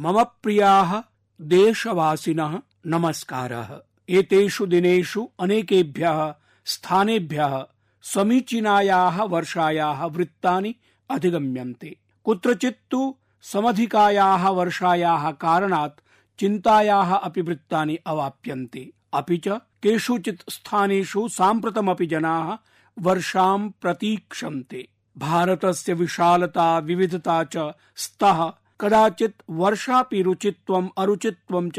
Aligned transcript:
मम 0.00 0.22
प्रियाः 0.22 1.02
देशवासिनः 1.40 2.60
नमस्कारः। 2.86 3.80
एतेषु 4.08 4.66
दिनेषु 4.66 5.30
अनेकेभ्यः 5.40 6.34
स्थानेभ्यः 6.64 7.66
समीचीनायाः 8.02 9.22
वर्षायाः 9.22 10.04
वृत्तानि 10.04 10.74
अधिगम्यन्ते। 11.10 11.96
कुत्रचित्तु 12.24 13.16
समधिकायाः 13.42 14.48
वर्षायाः 14.48 15.30
कारणात् 15.30 16.00
चिन्तायाः 16.40 17.14
अपि 17.14 17.40
वृत्तानि 17.40 17.96
अवाप्यन्ते। 17.96 18.92
अपि 19.12 19.36
च 19.38 19.48
केषुचित् 19.82 20.50
स्थानेषु 20.50 21.28
साम्प्रतमपि 21.28 22.06
जनाः 22.06 22.58
वर्षां 22.98 23.68
प्रतीक्षन्ते। 23.68 24.88
भारतस्य 25.18 25.94
विशालता, 25.94 26.78
विविधता 26.78 27.44
च 27.44 27.72
स्तः 27.96 28.52
कदाचित् 28.80 29.42
वर्षापि 29.50 30.22
रुचित्वम् 30.22 30.88
अरुचित्वं 30.98 31.70
च 31.70 31.78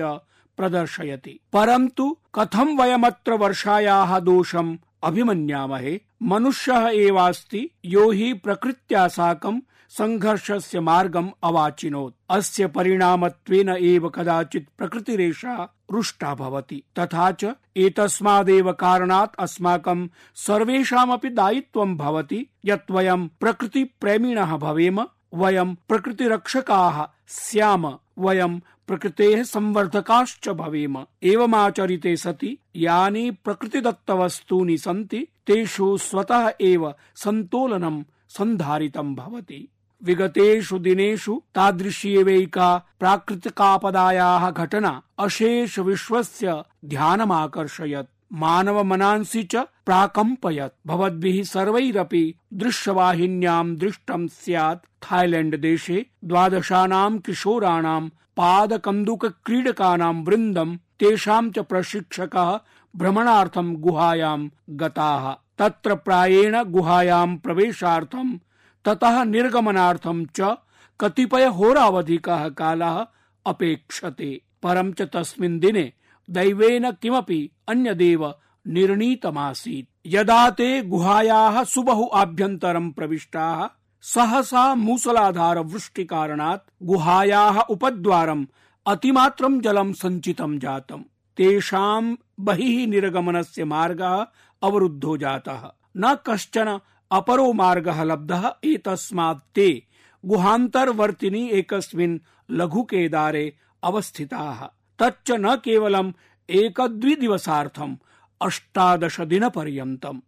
प्रदर्शयति। 0.58 1.40
परन्तु 1.54 2.18
कथं 2.36 2.78
वयमत्र 2.78 3.34
वर्षायाः 3.34 4.20
दोषम् 4.20 4.78
अभिमन्यामहे? 5.04 6.02
मनुष्यः 6.24 6.88
एवास्ति, 6.88 7.70
यो 7.86 8.12
हि 8.12 8.34
प्रकृत्या 8.34 9.08
साकं 9.08 9.60
संघर्षस्य 9.90 10.80
मार्गम् 10.80 11.30
अवाचिनोत्। 11.44 12.14
अस्य 12.30 12.68
परिणामत्वेन 12.68 13.70
एव 13.70 14.10
कदाचित् 14.10 14.70
प्रकृतिरेषा 14.78 15.78
रुष्टा 15.92 16.36
भवति। 16.36 16.84
तथा 17.00 17.32
च 17.32 17.46
एतस्मादेव 17.78 18.72
कारणात् 18.72 19.36
अस्माकं 19.40 20.08
सर्वेषामपि 20.36 21.30
दायित्वं 21.30 21.98
भवति, 21.98 22.48
यत् 22.66 22.92
वयं 22.92 23.28
प्रकृतिप्रेमिणः 23.28 24.58
भवेम। 24.58 25.08
वयं 25.34 25.76
प्रकृतिरक्षकाः। 25.76 27.08
स्याम 27.28 28.00
वयं 28.20 28.60
प्रकृतेः 28.60 29.44
संवर्धकाश्च 29.44 30.50
भवेम। 30.50 31.06
एवमाचरिते 31.24 32.16
सति, 32.16 32.58
यानि 32.76 33.32
प्रकृतिदत्तवस्तूनि 33.32 34.78
सन्ति, 34.78 35.28
तेषु 35.48 35.98
स्वतः 35.98 36.54
एव 36.62 36.94
सन्तोलनं 37.16 38.04
सन्धारितं 38.30 39.16
भवति। 39.16 39.70
विगतेषु 40.04 40.80
दिनेषु 40.80 41.42
तादृश्येवैका 41.56 42.88
प्राकृतिकापदायाः 43.00 44.52
घटना 44.52 45.02
अशेष 45.20 45.80
विश्वस्य 45.80 46.64
ध्यानमाकर्षयत्। 46.86 48.19
मानव 48.34 48.84
मनांसि 48.84 49.44
च 49.44 49.56
प्राकम्पयत्। 49.56 50.88
भवद्भिः 50.88 51.44
सर्वैरपि 51.44 52.36
दृश्यवाहिन्यां 52.54 53.76
दृष्टं 53.76 54.28
स्यात्। 54.28 54.86
थाईलैंड 54.86 55.58
देशे 55.58 56.06
द्वादशानां 56.26 57.18
किशोराणां 57.18 58.10
पादकन्दुक 58.38 59.26
क्रीडकानां 59.26 60.16
वृन्दं, 60.16 60.76
तेषां 60.76 61.52
च 61.52 61.60
प्रशिक्षकः 61.60 62.60
भ्रमणार्थं 62.96 63.74
गुहायां 63.74 64.50
गताः। 64.70 65.32
तत्र 65.58 65.96
प्रायेण 65.96 66.64
गुहायां 66.64 67.38
प्रवेशार्थं, 67.38 68.38
ततः 68.86 69.24
निर्गमनार्थं 69.24 70.26
च 70.26 70.58
कतिपय 71.00 71.46
होरावधिकः 71.46 72.50
कालः 72.50 73.06
अपेक्षते। 73.46 74.42
परं 74.64 74.92
च 74.92 75.02
तस्मिन् 75.02 75.60
दिने 75.60 75.94
दैवेन 76.30 76.92
किमपि 76.92 77.52
अन्यदेव 77.68 78.34
निर्णीतमासीत्। 78.68 79.90
यदा 80.06 80.50
ते 80.50 80.82
गुहायाः 80.82 81.64
सुबहु 81.64 82.10
आभ्यन्तरं 82.14 82.92
प्रविष्टाः, 82.92 83.70
सहसा 84.02 84.76
मूसलाधार 84.76 85.60
वृष्टि 85.60 86.06
कारणात् 86.06 86.70
गुहायाः 86.84 87.60
उपद्वारम् 87.60 88.46
अतिमात्रं 88.86 89.62
जलं 89.62 89.94
सञ्चितं 89.94 90.60
जातम्। 90.60 91.04
तेषां 91.38 92.16
बहिः 92.40 92.88
निर्गमनस्य 92.88 93.66
मार्गः 93.66 94.28
अवरुद्धो 94.64 95.18
जातः। 95.18 95.72
न 95.98 96.18
कश्चन 96.28 96.80
अपरो 97.12 97.54
मार्गः 97.54 98.04
लब्धः, 98.04 98.54
एतस्मात् 98.64 99.56
ते 99.56 99.84
गुहान्तर्वर्तिनि 100.26 101.50
एकस्मिन् 101.52 102.20
लघुकेदारे 102.52 103.54
अवस्थिताः। 103.84 104.79
तच्च 105.00 105.32
न 105.32 105.56
केवलम् 105.56 106.12
एकद्विदिवसार्थम् 106.50 107.96
अष्टादश 108.42 109.22
दिनपर्यन्तम् 109.22 110.20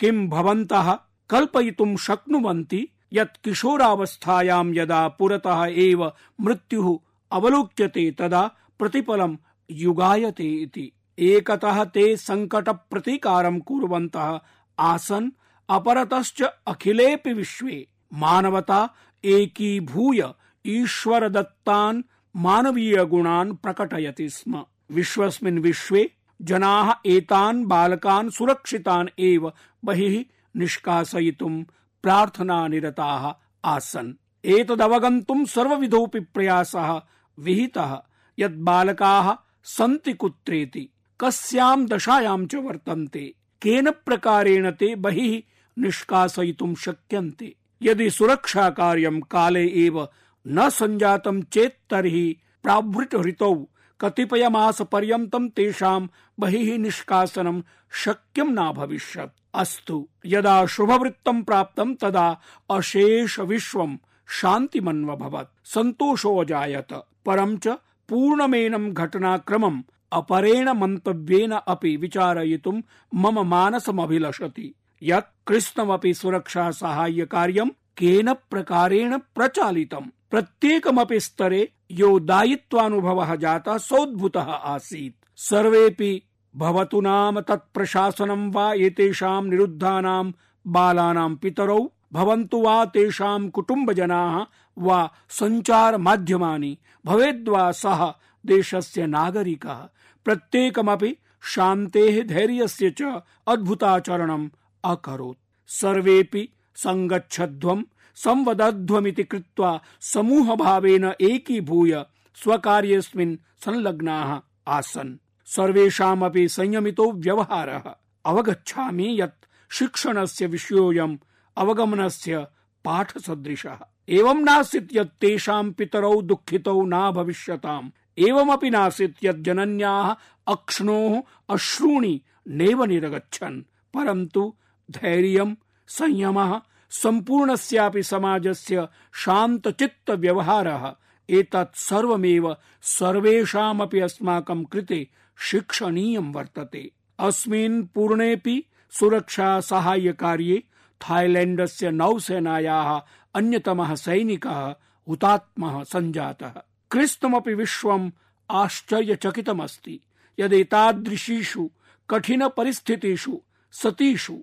किं 0.00 0.28
भवन्तः 0.28 0.98
कल्पयितुं 1.30 1.96
शक्नुवन्ति 1.96 2.88
यत् 3.12 3.44
किशोरावस्थायां 3.44 4.74
यदा 4.74 5.08
पुरतः 5.08 5.64
एव 5.64 6.12
मृत्युः 6.40 6.98
अवलोक्यते 7.32 8.10
तदा 8.10 8.50
प्रतिपलं 8.78 9.36
युगायते 9.70 10.48
इति। 10.62 10.92
एकतः 11.18 11.84
ते 11.84 12.16
सङ्कट 12.16 12.68
प्रतीकारं 12.68 13.60
कुर्वन्तः 13.60 14.40
आसन्, 14.78 15.30
अपरतश्च 15.68 16.42
अखिलेऽपि 16.66 17.32
विश्वे। 17.32 17.86
मानवता 18.14 18.90
एकीभूय 19.24 20.32
ईश्वर 20.66 21.28
दत्तान् 21.28 22.02
मानवीय 22.36 23.04
गुणान् 23.04 23.54
प्रकटयति 23.54 24.28
स्म। 24.28 24.64
विश्वस्मिन् 24.90 25.58
विश्वे 25.58 26.10
जनाः 26.42 26.94
एतान् 27.06 27.64
बालकान् 27.64 28.30
सुरक्षितान् 28.30 29.08
एव 29.18 29.52
बहिः 29.84 30.24
निष्कासयितुं 30.56 31.62
प्रार्थनानिरताः 32.02 33.34
आसन्। 33.64 34.12
एतदवगन्तुं 34.44 35.44
सर्वविधोऽपि 35.44 36.20
प्रयासः 36.20 37.02
विहितः। 37.38 38.02
यत् 38.38 38.62
बालकाः 38.62 39.36
सन्ति 39.64 40.12
कुत्रेति, 40.12 40.88
कस्यां 41.20 41.86
दशायां 41.86 42.46
च 42.46 42.54
वर्तन्ते, 42.54 43.34
केन 43.62 43.90
प्रकारेण 43.90 44.70
ते 44.70 44.94
बहिः 44.94 45.42
निष्कासयितुं 45.78 46.74
शक्यन्ते। 46.74 47.54
यदि 47.82 48.10
सुरक्षा 48.10 48.70
कार्यं 48.70 49.20
काले 49.20 49.68
एव 49.68 50.08
न 50.46 50.68
सञ्जातं 50.68 51.42
चेत् 51.42 51.90
तर्हि 51.90 52.36
प्रावृट 52.62 53.14
ऋतौ 53.14 53.68
कतिपय 54.00 54.48
मास 54.48 54.82
पर्यन्तं 54.82 55.48
तेषां 55.48 56.06
बहिः 56.40 56.78
निष्कासनं 56.78 57.62
शक्यं 57.90 58.44
न 58.44 58.72
भविष्यत्। 58.72 59.40
अस्तु। 59.54 60.08
यदा 60.26 60.66
शुभवृत्तं 60.66 61.42
प्राप्तं 61.42 61.94
तदा 61.94 62.40
अशेष 62.70 63.40
विश्वं 63.40 63.96
शान्तिमन्वभवत् 64.28 65.68
सन्तोषोऽजायत 65.68 66.92
परं 67.26 67.56
च 67.56 67.68
पूर्णमेनं 68.08 68.92
घटनाक्रमम् 68.92 69.82
अपरेण 70.12 70.68
मन्तव्येन 70.68 71.52
अपि 71.52 71.96
विचारयितुं 71.96 72.80
मम 73.14 73.40
मानसमभिलषति। 73.46 74.74
यत् 75.02 75.48
कृष्णमपि 75.48 76.14
सुरक्षा 76.14 76.70
साहाय्य 76.70 77.26
कार्यं 77.26 77.68
केन 77.96 78.32
प्रकारेण 78.32 79.18
प्रचालितम्। 79.18 80.10
प्रत्येकमपि 80.34 81.20
स्तरे 81.20 81.72
यो 81.90 82.20
दायित्वानुभवः 82.20 83.36
जातः, 83.36 83.78
सोद्भूतः 83.78 84.42
आसीत्। 84.42 85.24
सर्वेऽपि, 85.36 86.22
भवतु 86.56 87.00
नाम 87.00 87.40
तत्प्रशासनं 87.40 88.50
वा 88.52 88.72
एतेषां 88.72 89.44
निरुद्धानां 89.44 90.32
बालानां 90.66 91.34
पितरौ, 91.34 91.92
भवन्तु 92.12 92.60
वा 92.60 92.84
तेषां 92.84 93.48
कुटुम्बजनाः 93.48 94.46
वा 94.78 95.12
सञ्चारमाध्यमानि, 95.28 96.78
भवेद्वा 97.06 97.72
सः 97.72 98.14
देशस्य 98.46 99.06
नागरिकः। 99.06 99.88
प्रत्येकमपि 100.24 101.16
शान्तेः 101.42 102.26
धैर्यस्य 102.26 102.90
च 102.90 103.02
अद्भुताचरणम् 103.48 104.48
अकरोत्। 104.84 105.70
सर्वेऽपि 105.70 106.48
सङ्गच्छध्वम् 106.74 107.84
संवदध्वमिति 108.14 109.24
कृत्वा 109.24 109.80
समूहभावेन 110.00 111.04
एकीभूय 111.20 112.04
स्वकार्येऽस्मिन् 112.34 113.36
संलग्नाः 113.64 114.40
आसन्। 114.68 115.16
सर्वेषामपि 115.46 116.48
संयमितो 116.48 117.12
व्यवहारः। 117.12 117.82
अवगच्छामि 118.24 119.16
यत् 119.20 119.44
शिक्षणस्य 119.70 120.46
विषयोऽयम् 120.46 121.18
अवगमनस्य 121.56 122.46
पाठसदृशः। 122.84 123.78
एवं 124.08 124.44
नासीत् 124.44 124.96
यत् 124.96 125.20
तेषां 125.20 125.72
पितरौ 125.72 126.22
दुःखितौ 126.22 126.82
न 126.82 127.10
भविष्यताम् 127.10 127.90
एवमपि 128.18 128.70
नासीत् 128.70 129.24
यत् 129.24 129.42
जनन्याः 129.42 130.16
अक्ष्णोः 130.46 131.22
अश्रूणि 131.54 132.20
नैव 132.48 132.84
निरगच्छन्। 132.84 133.62
परन्तु 133.94 134.54
धैर्यं, 134.90 135.54
संयमः 135.88 136.60
सम्पूर्णस्यापि 137.02 138.02
समाजस्य 138.02 138.88
शान्तचित्त 139.14 140.10
व्यवहारः 140.10 140.94
एतत् 141.28 141.76
सर्वमेव 141.76 142.56
सर्वेषामपि 142.82 144.00
अस्माकं 144.00 144.64
कृते 144.64 145.08
शिक्षणीयं 145.38 146.32
वर्तते। 146.32 146.90
अस्मिन् 147.18 147.86
पूर्णेऽपि 147.94 148.64
सुरक्षा 148.90 149.60
साहाय्य 149.60 150.12
कार्ये 150.12 150.64
थाईलैण्डस्य 151.00 151.90
नौसेनायाः 151.90 153.00
अन्यतमः 153.34 153.94
सैनिकः 153.94 154.74
हुतात्मः 155.08 155.84
सञ्जातः। 155.84 156.52
क्रिस्तमपि 156.90 157.54
विश्वम् 157.54 158.10
आश्चर्यचकितमस्ति। 158.50 160.00
यदेतादृशीषु 160.40 161.70
कठिन 162.10 162.48
परिस्थितिषु 162.48 163.40
सतीषु 163.72 164.38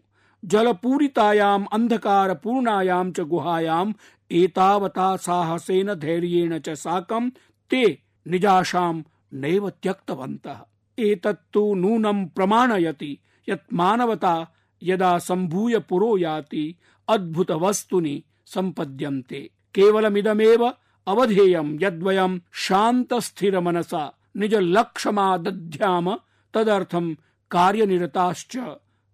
जलपूरितायाम्, 0.46 1.66
अन्धकारपूर्णायाम् 1.74 3.14
च 3.14 3.20
गुहायाम्, 3.20 3.94
एतावता 4.32 5.16
साहसेन 5.16 5.94
धैर्येण 5.94 6.60
च 6.60 6.70
साकम्, 6.70 7.32
ते 7.70 8.00
निजाशाम् 8.28 9.04
नैव 9.34 9.70
त्यक्तवन्तः। 9.70 10.58
एतत्तु 11.00 11.76
नूनं 11.76 12.26
प्रमाणयति, 12.26 13.18
यत् 13.50 13.74
मानवता 13.74 14.48
यदा 14.84 15.20
सम्भूय 15.20 15.80
पुरो 15.80 16.18
याति 16.18 16.76
अद्भुतवस्तुनि 17.10 18.24
सम्पद्यन्ते। 18.46 19.50
केवलमिदमेव 19.76 20.74
अवधेयम् 21.08 21.78
यद्वयम् 21.82 22.40
शान्तस्थिरमनसा 22.52 24.18
निजलक्ष्यमादध्याम 24.38 26.18
तदर्थम् 26.54 27.16
कार्यनिरताश्च 27.52 28.58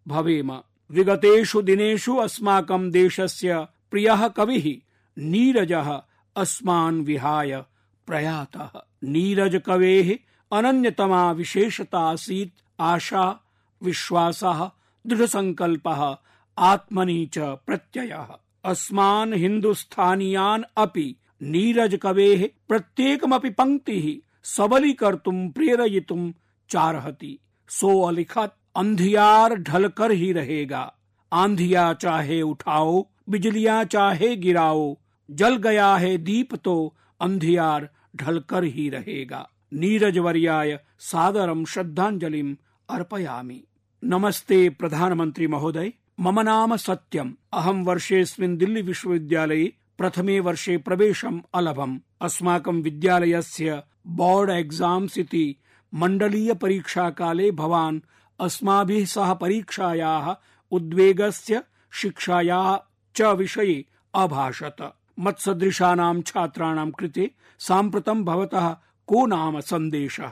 भवेम। 0.07 0.61
विगतेषु 0.91 1.61
दिनेषु 1.61 2.15
अस्माकम् 2.15 2.91
देशस्य 2.91 3.67
प्रियः 3.91 4.27
कविः 4.27 4.81
नीरजः 5.17 6.01
अस्मान् 6.35 7.03
विहाय 7.03 7.63
प्रयातः। 8.07 8.69
नीरज 9.03 9.61
कवेः 9.65 10.17
अनन्यतमा 10.57 11.31
विशेषता 11.31 11.99
आसीत्। 11.99 12.61
आशा, 12.79 13.39
विश्वासः 13.83 14.71
दृढसङ्कल्पः 15.07 16.17
आत्मनि 16.57 17.29
च 17.33 17.37
प्रत्ययः। 17.39 18.27
अस्मान् 18.65 19.33
हिन्दुस्थानीयान् 19.33 20.63
अपि 20.77 21.15
नीरज 21.41 21.95
कवेः 21.95 22.49
प्रत्येकमपि 22.67 23.49
पङ्क्तिः 23.49 24.27
सबलीकर्तुम् 24.43 25.51
प्रेरयितुम् 25.51 26.33
चारहति। 26.69 27.39
सो 27.69 28.01
अलिखत। 28.01 28.56
अंधियार 28.77 29.55
ढलकर 29.55 30.11
ही 30.11 30.33
रहेगा। 30.33 30.93
आंधिया 31.33 31.93
चाहे 31.93 32.41
उठाओ, 32.41 33.07
बिजलियाँ 33.29 33.83
चाहे 33.83 34.35
गिराओ। 34.35 34.97
जल 35.31 35.55
गया 35.55 35.95
है 35.95 36.17
दीप 36.17 36.55
तो 36.55 36.95
अंधियार 37.21 37.89
ढलकर 38.15 38.63
ही 38.63 38.89
रहेगा। 38.89 39.49
नीरज 39.73 40.17
वर्याय, 40.17 40.79
सादरम 40.99 41.65
श्रद्धांजलिम 41.65 42.57
अर्पयामि। 42.89 43.63
नमस्ते 44.03 44.69
प्रधानमंत्री 44.69 45.47
महोदय। 45.47 45.93
मम 46.19 46.39
नाम 46.39 46.75
सत्यम। 46.75 47.35
अहम 47.53 47.83
वर्षेऽस्मिन् 47.83 48.57
दिल्ली 48.57 48.81
विश्वविद्यालये 48.81 49.73
प्रथमे 49.97 50.39
वर्षे 50.39 50.77
प्रवेशम् 50.77 51.41
अलभम्। 51.53 51.99
अस्माकं 52.21 52.81
विद्यालयस्य 52.81 53.83
बोर्ड 54.07 54.49
एग्जाम्स् 54.49 55.17
इति 55.17 55.55
परीक्षा 55.95 57.09
काले 57.09 57.51
भवान् 57.51 57.99
अस्माभिः 58.39 59.05
सह 59.05 59.33
परीक्षायाः 59.33 60.35
उद्वेगस्य 60.71 61.63
शिक्षायाः 61.91 62.79
च 63.15 63.21
विषये 63.21 63.85
अभाषत। 64.15 64.93
मत्सदृशानां 65.19 66.21
छात्राणां 66.21 66.91
कृते 66.91 67.31
साम्प्रतं 67.59 68.23
भवतः 68.23 68.69
को 69.07 69.25
नाम 69.25 69.59
सन्देशः? 69.59 70.31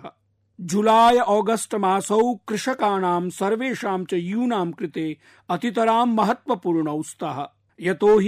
जुलाई, 0.62 1.18
ऑगस्ट 1.18 1.76
मासौ 1.76 2.34
कृषकाणां, 2.34 3.30
सर्वेषां 3.30 4.06
च 4.06 4.14
यूनां 4.14 4.72
कृते 4.72 5.18
अतितरां 5.50 6.06
महत्वपूर्णौ 6.06 7.02
स्तः। 7.02 7.48
यतो 7.82 8.22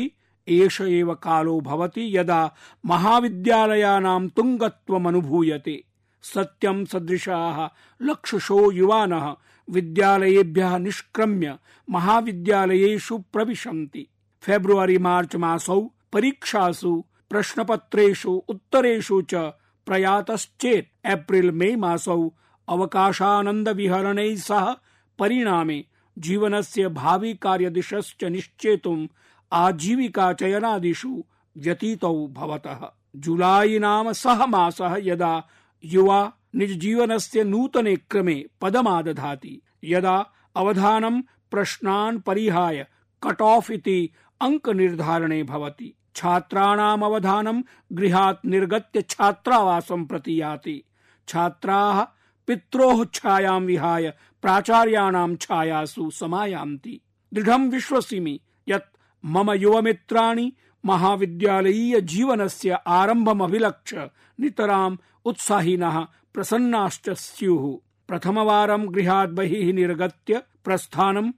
एष 0.47 0.81
एव 0.81 1.13
कालो 1.13 1.62
भवति 1.62 2.18
यदा 2.18 2.56
महाविद्यालयानां 2.85 4.27
तुङ्गत्वमनुभूयते। 4.27 5.83
सत्यं 6.21 6.85
सदृशाः 6.85 7.69
लक्षशो 8.01 8.71
युवानः 8.71 9.35
विद्यालयेभ्यः 9.69 10.78
निष्क्रम्य 10.78 11.58
महाविद्यालयेषु 11.90 13.18
प्रविशन्ति। 13.18 14.08
फेब्रुवरी, 14.42 14.98
मार्च 14.98 15.36
मासौ 15.36 15.90
परीक्षासु, 16.14 17.04
प्रश्नपत्रेषु, 17.30 18.42
उत्तरेषु 18.48 19.22
च 19.22 19.36
प्रयातश्चेत्। 19.86 21.08
एप्रिल, 21.08 21.52
मे 21.52 21.75
मासौ 21.75 22.30
अवकाशानन्दविहरणैः 22.68 24.36
सह 24.36 24.75
परिणामे 25.19 25.86
जीवनस्य 26.20 26.88
भावि 26.88 27.34
कार्यदिशश्च 27.34 28.24
निश्चेतुम् 28.24 29.08
आजीविका 29.52 30.34
चयनादिषु 30.34 31.24
व्यतीतौ 31.58 32.28
भवतः। 32.28 32.92
जुलाई 33.16 33.80
नाम 33.80 34.12
सः 34.12 34.46
मासः 34.46 34.96
यदा 35.00 35.44
युवा 35.86 36.34
निज 36.56 36.72
जीवनस्य 36.72 37.44
नूतने 37.44 37.96
क्रमे 37.96 38.46
पदमादधाति। 38.62 39.62
यदा 39.84 40.34
अवधानं 40.56 41.22
प्रश्नान् 41.22 42.20
परिहाय 42.20 42.88
कट 43.24 43.42
ऑफ़ 43.42 43.72
इति 43.72 44.10
अंक 44.42 44.70
निर्धारणे 44.70 45.44
भवति। 45.44 45.94
छात्राणाम् 46.16 47.04
अवधानं 47.04 47.64
गृहात् 47.94 48.46
निर्गत्य 48.46 49.02
छात्रावासं 49.02 50.06
प्रति 50.06 50.42
याति 50.42 50.84
छात्राः 51.28 52.02
पित्रोः 52.48 53.06
छायां 53.14 53.62
विहाय 53.62 54.14
प्राचार्याणां 54.42 55.36
छायासु 55.36 56.10
समायान्ति। 56.10 57.02
दृढं 57.34 57.70
विश्वसिमि 57.70 58.40
यत् 58.68 58.98
मम 59.26 59.52
युवमित्राणि 59.52 60.54
महाविद्यालयीय 60.85 62.01
जीवनस्य 62.01 62.79
आरम्भमभिलक्ष्य 62.88 64.09
नितराम् 64.39 64.97
उत्साहिनः 65.25 66.00
प्रसन्नाश्च 66.33 67.09
स्युः। 67.09 67.77
प्रथमवारं 68.07 68.94
गृहात् 68.95 69.31
बहिः 69.31 69.74
निर्गत्य 69.74 70.41
प्रस्थानं, 70.65 71.31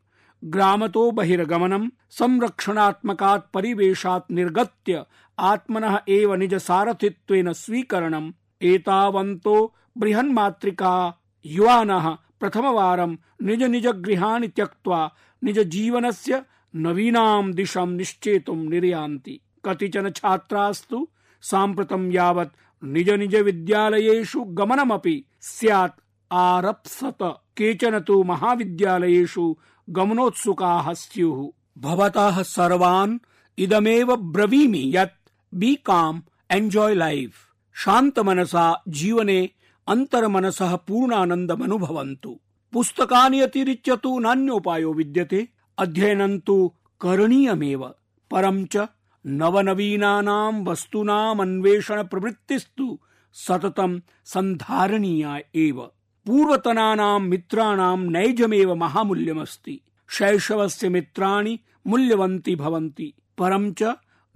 ग्रामतो 0.43 1.11
बहिर्गमनं, 1.11 1.89
संरक्षणात्मकात् 2.09 3.53
परिवेशात् 3.53 4.31
निर्गत्य 4.31 5.05
आत्मनः 5.39 5.99
एव 6.09 6.35
निज 6.35 6.55
सारथित्वेन 6.55 7.53
स्वीकरणम्। 7.53 8.31
एतावन्तो 8.61 9.75
बृहन्मात्रिका 9.97 11.21
युवानः 11.45 12.09
प्रथमवारं 12.39 13.15
निज 13.41 13.63
निज 13.63 13.87
गृहाणि 13.87 14.47
त्यक्त्वा 14.47 15.11
निज 15.43 15.59
जीवनस्य 15.59 16.43
नवीनां 16.75 17.51
दिशं 17.51 17.87
निश्चेतुं 17.87 18.55
निर्यान्ति। 18.55 19.39
कतिचन 19.65 20.09
छात्रास्तु 20.09 21.07
साम्प्रतं 21.41 22.11
यावत् 22.11 22.55
निज 22.83 23.09
निज 23.09 23.35
विद्यालयेषु 23.35 24.43
गमनमपि 24.43 25.23
स्यात् 25.41 25.99
आरप्सत। 26.31 27.23
केचन 27.57 27.99
तु 27.99 28.23
महाविद्यालयेषु 28.23 29.55
गमनोत्सुकाः 29.89 30.93
स्युः। 30.93 31.49
भवतः 31.77 32.41
सर्वान् 32.41 33.17
इदमेव 33.57 34.15
ब्रवीमि 34.15 34.91
यत् 34.95 35.29
बी 35.53 35.75
काम 35.75 36.21
एन्जॉय 36.51 36.93
लाइफ 36.95 37.33
शान्तमनसा 37.75 38.83
जीवने 38.87 39.49
अन्तर्मनसः 39.87 40.75
पूर्णानन्दमनुभवन्तु। 40.75 42.39
पुस्तकानि 42.73 43.39
अतिरिच्य 43.41 43.95
तु 43.95 44.19
नान्योपायो 44.19 44.93
विद्यते। 44.93 45.47
अध्ययनं 45.79 46.39
तु 46.39 46.73
करणीयमेव। 47.01 47.83
परं 48.31 48.65
च 48.65 48.77
नवनवीनानां 49.25 50.65
वस्तूनाम् 50.65 51.41
अन्वेषण 51.41 52.03
प्रवृत्तिस्तु 52.03 52.99
सततं 53.33 53.99
सन्धारणीया 54.25 55.39
एव। 55.55 55.81
पूर्वतनानां 56.25 57.19
मित्राणां 57.19 57.97
नैजमेव 57.97 58.75
महामूल्यमस्ति। 58.75 59.81
शैशवस्य 60.09 60.89
मित्राणि 60.89 61.59
मूल्यवन्ति 61.87 62.55
भवन्ति। 62.55 63.13
परं 63.37 63.73
च 63.73 63.83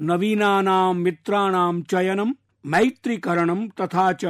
नवीनानां 0.02 0.94
मित्राणां 0.94 1.82
चयनं, 1.82 2.34
मैत्रीकरणं 2.66 3.68
तथा 3.68 4.14
च 4.14 4.26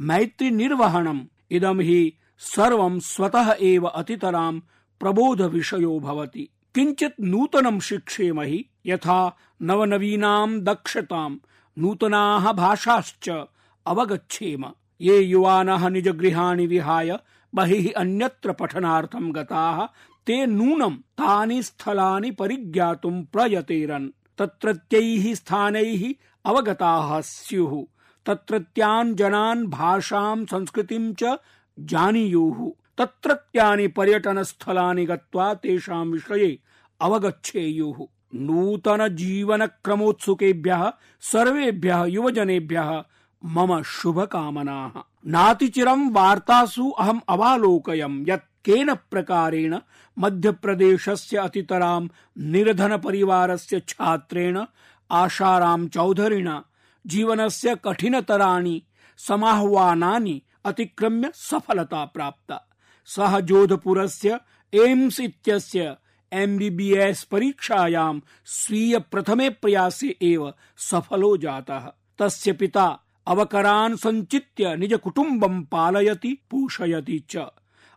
मैत्रीनिर्वहणम्, 0.00 1.20
इदं 1.50 1.80
हि 1.80 2.16
सर्वं 2.38 2.98
स्वतः 2.98 3.56
एव 3.60 3.84
अतितरां 3.84 4.60
प्रबोध 5.00 5.42
विषयो 5.42 6.00
भवति। 6.00 6.48
किञ्चित् 6.74 7.20
नूतनं 7.20 7.80
शिक्षेम 7.80 8.40
हि 8.40 8.64
यथा 8.86 9.36
नवनवीनां 9.62 10.60
दक्षतां, 10.60 11.36
नूतनाः 11.78 12.52
भाषाश्च 12.52 13.44
अवगच्छेम। 13.86 14.64
ये 15.00 15.20
युवानः 15.20 15.88
निज 15.88 16.08
गृहाणि 16.08 16.66
विहाय 16.66 17.18
बहिः 17.54 17.92
अन्यत्र 17.96 18.52
पठनार्थं 18.52 19.34
गताः, 19.34 19.86
ते 20.26 20.46
नूनं 20.46 20.90
तानि 20.90 21.62
स्थलानि 21.62 22.30
परिज्ञातुं 22.30 23.22
प्रयतेरन्। 23.22 24.08
तत्रत्यैः 24.38 25.34
स्थानैः 25.34 26.14
अवगताः 26.44 27.20
स्युः। 27.20 27.84
तत्रत्यान् 28.26 29.14
जनान् 29.14 29.66
भाषां 29.66 30.44
संस्कृतिं 30.44 31.14
च 31.14 31.38
जानीयुः। 31.80 32.83
तत्रत्यानि 32.98 33.86
पर्यटनस्थलानि 33.86 35.06
गत्वा 35.06 35.54
तेषां 35.54 36.06
विषये 36.06 36.58
अवगच्छेयुः। 37.00 38.06
नूतन 38.34 39.08
जीवन 39.16 39.66
क्रमोत्सुकेभ्यः 39.66 40.92
सर्वेभ्यः, 41.20 42.04
युवजनेभ्यः 42.04 43.04
मम 43.44 43.82
शुभकामनाः। 43.82 45.00
नातिचिरं 45.26 46.12
वार्तासु 46.12 46.90
अहम् 46.90 47.20
अवालोकयम् 47.28 48.24
यत् 48.28 48.64
केन 48.64 48.94
प्रकारेण 48.94 49.78
मध्यप्रदेशस्य 50.18 51.36
अतितरां 51.36 52.08
निर्धनपरिवारस्य 52.38 53.80
छात्रेण 53.80 54.64
आशाराम 55.10 55.88
चौधरिणा 55.88 56.64
जीवनस्य 57.06 57.74
कठिनतराणि, 57.74 58.82
समाह्वानानि 59.16 60.42
अतिक्रम्य 60.64 61.30
सफलता 61.34 62.04
प्राप्ता। 62.04 62.73
सः 63.04 63.40
जोधपुरस्य 63.40 64.40
एम्स 64.74 65.20
इत्यस्य 65.20 65.96
एमबीबीएस 66.32 67.24
परीक्षायां 67.24 68.20
स्वीय 68.44 68.98
प्रथमे 68.98 69.50
प्रयासे 69.50 70.16
एव 70.22 70.54
सफलो 70.76 71.36
जातः। 71.36 71.92
तस्य 72.18 72.52
पिता 72.52 73.00
अवकरान् 73.26 73.96
सञ्चित्य 73.96 74.76
निज 74.76 74.94
कुटुम्बं 74.94 75.62
पालयति, 75.62 76.32
पोषयति 76.50 77.24
च। 77.30 77.36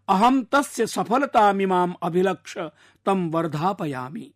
अहं 0.08 0.44
तस्य 0.44 0.88
सफलतामिमाम् 0.88 1.94
अभिलक्ष्य 2.04 2.72
तं 3.06 3.30
वर्धापयामि। 3.30 4.34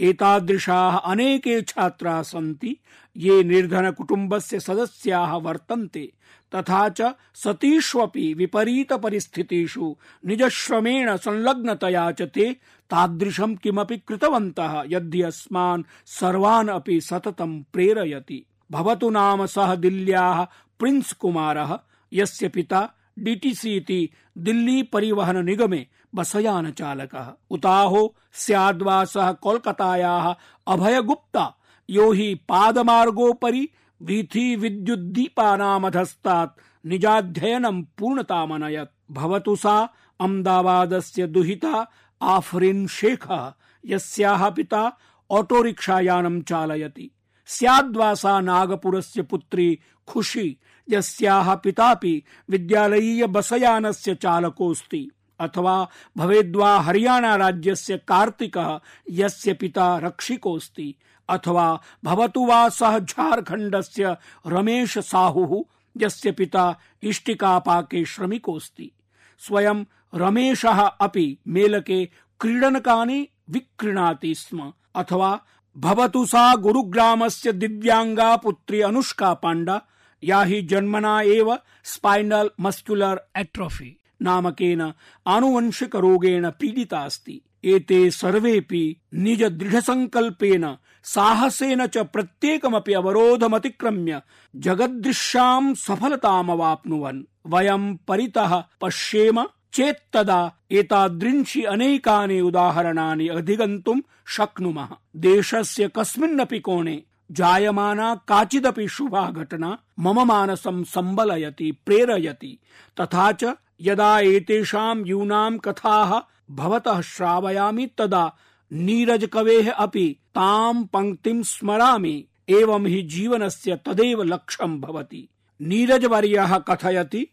एतादृशाः 0.00 0.96
अनेके 0.96 1.62
छात्राः 1.62 2.22
सन्ति, 2.22 2.76
ये 3.16 3.44
निर्धन 3.44 3.90
कुटुम्बस्य 3.90 4.60
सदस्याः 4.60 5.32
वर्तन्ते। 5.32 6.12
तथा 6.54 6.88
च 6.88 7.14
सतीष्वपि 7.34 8.32
विपरीत 8.34 8.92
परिस्थितिषु 8.92 9.94
निजश्रमेण 10.26 11.16
संलग्नतया 11.16 12.10
च 12.12 12.22
ते 12.22 12.52
तादृशं 12.90 13.54
किमपि 13.56 13.96
कृतवन्तः 13.96 14.82
यद्धि 14.86 15.22
अस्मान् 15.22 15.82
सर्वान् 16.06 16.68
अपि 16.68 17.00
सततं 17.00 17.62
प्रेरयति। 17.72 18.44
भवतु 18.70 19.10
नाम 19.10 19.46
सः 19.46 19.74
दिल्ल्याः 19.74 20.44
प्रिन्स् 20.78 21.12
कुमारः, 21.12 21.78
यस्य 22.12 22.48
पिता 22.48 22.88
डीटीसी 23.18 23.76
इति 23.76 24.08
दिल्ली 24.38 24.82
परिवहन 24.82 25.44
निगमे 25.44 25.86
बसयान 26.14 26.70
चालकः 26.70 27.32
उताहो 27.50 28.14
स्याद्वा 28.32 29.04
सः 29.04 29.32
कोलकातायाः 29.32 30.34
अभय 30.66 31.00
गुप्ता 31.02 31.44
यो 31.90 32.12
हि 32.12 32.34
पादमार्गोपरि 32.48 33.68
वीथि 34.02 34.56
विद्युद्दीपानामधस्तात् 34.56 36.86
निजाध्ययनं 36.86 37.82
पूर्णतामनयत्। 37.82 38.90
भवतु 39.10 39.56
सा 39.56 39.88
अहमदाबादस्य 40.20 41.26
दुहिता 41.26 41.90
आफरीन 42.22 42.86
शेखः, 42.86 43.52
यस्याः 43.86 44.50
पिता 44.50 44.98
ऑटोरिक्षायानं 45.30 46.42
चालयति। 46.42 47.10
स्याद्वा 47.46 48.14
सा 48.14 48.40
नागपुरस्य 48.40 49.22
पुत्री 49.22 49.78
खुशी, 50.08 50.56
यस्याः 50.90 51.54
पितापि 51.54 52.22
विद्यालयीय 52.50 53.26
बसयानस्य 53.26 54.14
चालकोऽस्ति। 54.14 55.10
अथवा 55.40 55.88
भवेद्वा 56.16 56.80
हरियाणा 56.80 57.36
राज्यस्य 57.36 57.96
कार्तिकः, 57.96 58.80
यस्य 59.10 59.52
पिता 59.52 59.98
रक्षिकोऽस्ति। 59.98 60.94
अथवा 61.28 61.80
भवतु 62.04 62.46
वा 62.46 62.68
सः 62.68 62.98
झारखण्डस्य 62.98 64.16
रमेश 64.46 64.98
साहुः, 64.98 65.64
यस्य 65.96 66.32
पिता 66.32 66.78
इष्टिकापाके 67.02 68.04
श्रमिकोऽस्ति। 68.04 68.92
स्वयं 69.38 69.84
रमेशः 70.14 70.80
अपि 70.80 71.38
मेलके 71.48 72.06
क्रीडनकानि 72.40 73.28
विक्रीणाति 73.50 74.34
स्म। 74.34 74.72
अथवा 74.94 75.40
भवतु 75.78 76.26
सा 76.26 76.54
गुरुग्रामस्य 76.54 77.52
दिव्यांगा 77.52 78.36
पुत्री 78.36 78.80
अनुष्का 78.80 79.34
पाण्डा, 79.34 79.82
या 80.24 80.42
हि 80.42 80.62
जन्मना 80.62 81.20
एव 81.20 81.58
स्पाइनल 81.84 82.50
मस्क्युलर 82.60 83.28
एट्रोफी 83.36 84.01
नामकेन 84.22 84.82
आनुवंशिक 85.26 85.96
रोगेण 85.96 86.50
पीडिता 86.50 86.98
अस्ति 86.98 87.40
एते 87.64 87.98
सर्वेपि 88.10 88.84
निज 89.14 89.42
दृढ 89.42 89.74
संकल्पेन 89.80 90.64
साहसेन 91.04 91.86
च 91.86 91.98
प्रत्येकमपि 92.12 92.92
अवरोधमतिक्रम्य 92.92 94.20
जगदृश्यां 94.54 95.74
सफलतामवाप्नुवन्। 95.74 97.22
वयं 97.46 97.94
परितः 98.08 98.62
पश्येम 98.80 99.42
चेत्तदा 99.72 100.40
एतादृंशि 100.70 101.62
अनेकानि 101.64 102.40
उदाहरणानि 102.40 103.28
अधिगन्तुं 103.28 103.98
शक्नुमः। 104.26 104.88
देशस्य 105.16 105.90
कस्मिन्नपि 105.96 106.58
कोणे 106.58 107.02
जायमाना 107.30 108.14
काचिदपि 108.28 108.88
शुभा 108.88 109.30
घटना 109.30 109.78
मम 109.98 110.20
मानसं 110.22 110.82
सम्बलयति 110.84 111.70
प्रेरयति, 111.86 112.58
तथा 113.00 113.30
च 113.32 113.54
यदा 113.82 114.20
एतेषां 114.20 115.06
यूनां 115.06 115.58
कथाः 115.58 116.20
भवतः 116.50 117.00
श्रावयामि 117.00 117.86
तदा 117.98 118.36
नीरज 118.72 119.28
कवेः 119.32 119.72
अपि 119.72 120.16
तां 120.34 120.84
पंक्तिं 120.84 121.42
स्मरामि, 121.42 122.24
एवं 122.48 122.86
हि 122.86 123.02
जीवनस्य 123.02 123.76
तदेव 123.76 124.22
लक्ष्यं 124.22 124.80
भवति। 124.80 125.28
नीरज 125.60 126.04
वर्यः 126.04 126.58
कथयति, 126.58 127.26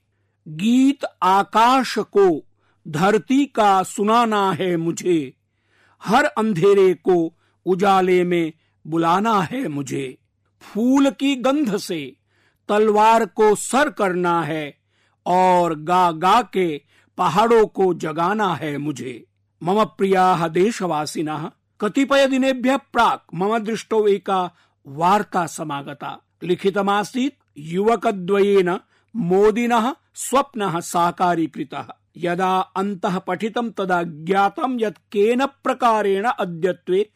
गीत 0.48 1.06
आकाश 1.24 1.98
को, 1.98 2.46
धरती 2.88 3.46
का 3.46 3.84
सुनाना 3.84 4.52
है 4.52 4.78
मुझे। 4.78 5.34
हर 6.04 6.26
अंधेरे 6.26 6.94
को 6.94 7.38
उजाले 7.66 8.24
में 8.24 8.54
बुलाना 8.88 9.42
है 9.42 9.68
मुझे। 9.68 10.18
फूल 10.62 11.10
की 11.10 11.36
गंध 11.36 11.78
से 11.78 12.16
तलवार 12.70 13.26
को 13.26 13.56
सर 13.56 13.90
करना 13.90 14.42
है 14.42 14.79
और 15.30 15.76
गा 15.76 16.12
गा 16.12 16.42
के 16.42 16.82
पहाड़ों 17.18 17.66
को 17.68 17.94
जगाना 17.94 18.56
है 18.56 18.78
मुझे। 18.78 19.26
मम 19.64 19.84
प्रिया 19.84 20.48
देशवासीन 20.48 21.50
कतिपय 21.82 22.28
दिनेभ्य 22.28 22.78
प्राक 22.78 23.24
मम 23.34 23.58
दृष्टो 23.58 24.08
एका 24.08 24.52
वार्ता 24.88 25.46
समागता। 25.48 26.18
लिखितमासीत् 26.44 27.36
युवकद्वयेन 27.58 28.80
मोदिनः 29.16 29.94
स्वप्नः 30.16 30.80
साकारीकृतः। 30.80 31.88
यदा 32.18 32.60
अन्तः 32.60 33.20
पठितं 33.20 33.70
तदा 33.70 34.04
ज्ञातं 34.04 34.78
यत् 34.80 34.98
केन 35.12 35.46
प्रकारेण 35.46 36.26
अद्यत्वे 36.26 37.10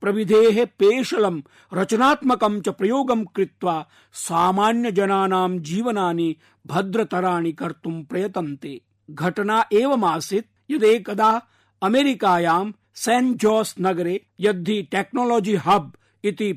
प्रविधेः 0.00 0.64
पेशलं 0.78 1.40
रचनात्मकं 1.74 2.60
च 2.60 2.68
प्रयोगं 2.68 3.24
कृत्वा 3.24 3.86
सामान्यजनानां 4.12 5.58
जीवनानि 5.58 6.36
भद्रतराणि 6.66 7.52
कर्तुं 7.52 8.02
प्रयतन्ते। 8.04 8.80
घटना 9.10 9.64
एवमासीत् 9.72 10.72
यदेकदा 10.72 11.30
अमेरिकायां 11.82 12.70
सेंट 12.94 13.36
जोस् 13.36 13.74
नगरे 13.80 14.20
यद्धि 14.40 14.82
टेक्नोलॉजी 14.82 15.54
हब 15.54 15.92
इति 16.24 16.52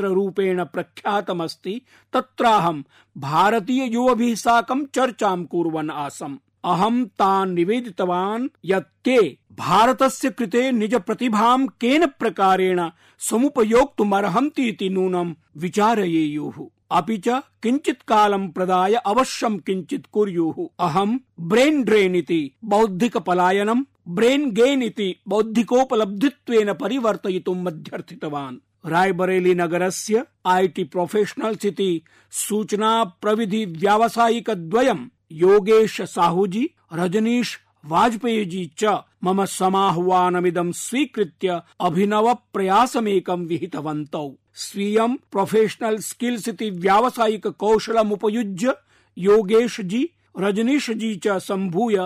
रूपेण 0.00 0.64
प्रख्यातमस्ति 0.64 1.80
तत्राहं 2.12 2.82
भारतीय 3.16 3.84
युवभिः 3.92 4.34
साकं 4.34 4.84
चर्चां 4.86 5.44
कुर्वन् 5.44 5.90
आसम्। 5.90 6.36
अहं 6.66 7.04
तान् 7.04 7.54
निवेदितवान् 7.54 8.48
यत् 8.64 9.04
ते 9.04 9.38
भारतस्य 9.52 10.30
कृते 10.30 10.72
निज 10.72 10.94
प्रतिभां 10.94 11.66
केन 11.66 12.06
प्रकारेण 12.06 12.90
समुपयोक्तुमर्हन्ति 13.18 14.68
इति 14.68 14.88
नूनं 14.90 15.34
विचारयेयुः। 15.56 16.66
अपि 16.90 17.18
च 17.18 17.28
किञ्चित् 17.62 18.02
कालं 18.08 18.48
प्रदाय 18.48 18.94
अवश्यं 18.94 19.58
किञ्चित् 19.58 20.06
कुर्युः। 20.12 20.66
अहं 20.80 21.18
ब्रेन् 21.40 21.84
ड्रेन् 21.84 22.16
इति 22.16 22.52
बौद्धिक 22.64 23.16
पलायनं 23.16 23.84
ब्रेन् 24.08 24.50
गेन् 24.50 24.82
इति 24.82 25.16
बौद्धिकोपलब्धित्वेन 25.28 26.72
परिवर्तयितुं 26.72 27.54
मध्यर्थितवान्। 27.54 28.56
रायबरेली 28.86 29.54
नगरस्य 29.54 30.24
आईटी 30.46 30.84
प्रोफेशनल्स् 30.84 31.66
इति 31.66 32.02
सूचना 32.30 33.04
प्रविधि 33.04 33.64
व्यावसायिक 33.66 34.50
द्वयम् 34.50 35.08
योगेश 35.30 36.00
साहू 36.00 36.46
जी 36.46 36.68
रजनीश 36.92 37.58
वाजपेयी 37.84 38.44
जी 38.44 38.64
च 38.80 38.98
मम 39.24 39.44
समाह्वानमिदं 39.44 40.72
स्वीकृत्य 40.72 41.60
अभिनव 41.80 42.32
प्रयासमेकं 42.52 43.46
विहितवन्तौ। 43.46 44.28
स्वीयं 44.54 45.14
प्रोफेशनल 45.32 45.96
स्किल्स 45.98 46.48
इति 46.48 46.70
व्यावसायिक 46.70 47.46
कौशलमुपयुज्य 47.46 48.74
योगेश 49.16 49.80
जी 49.80 50.08
रजनीश 50.38 50.90
जी 50.92 51.14
च 51.24 51.38
सम्भूय 51.40 51.98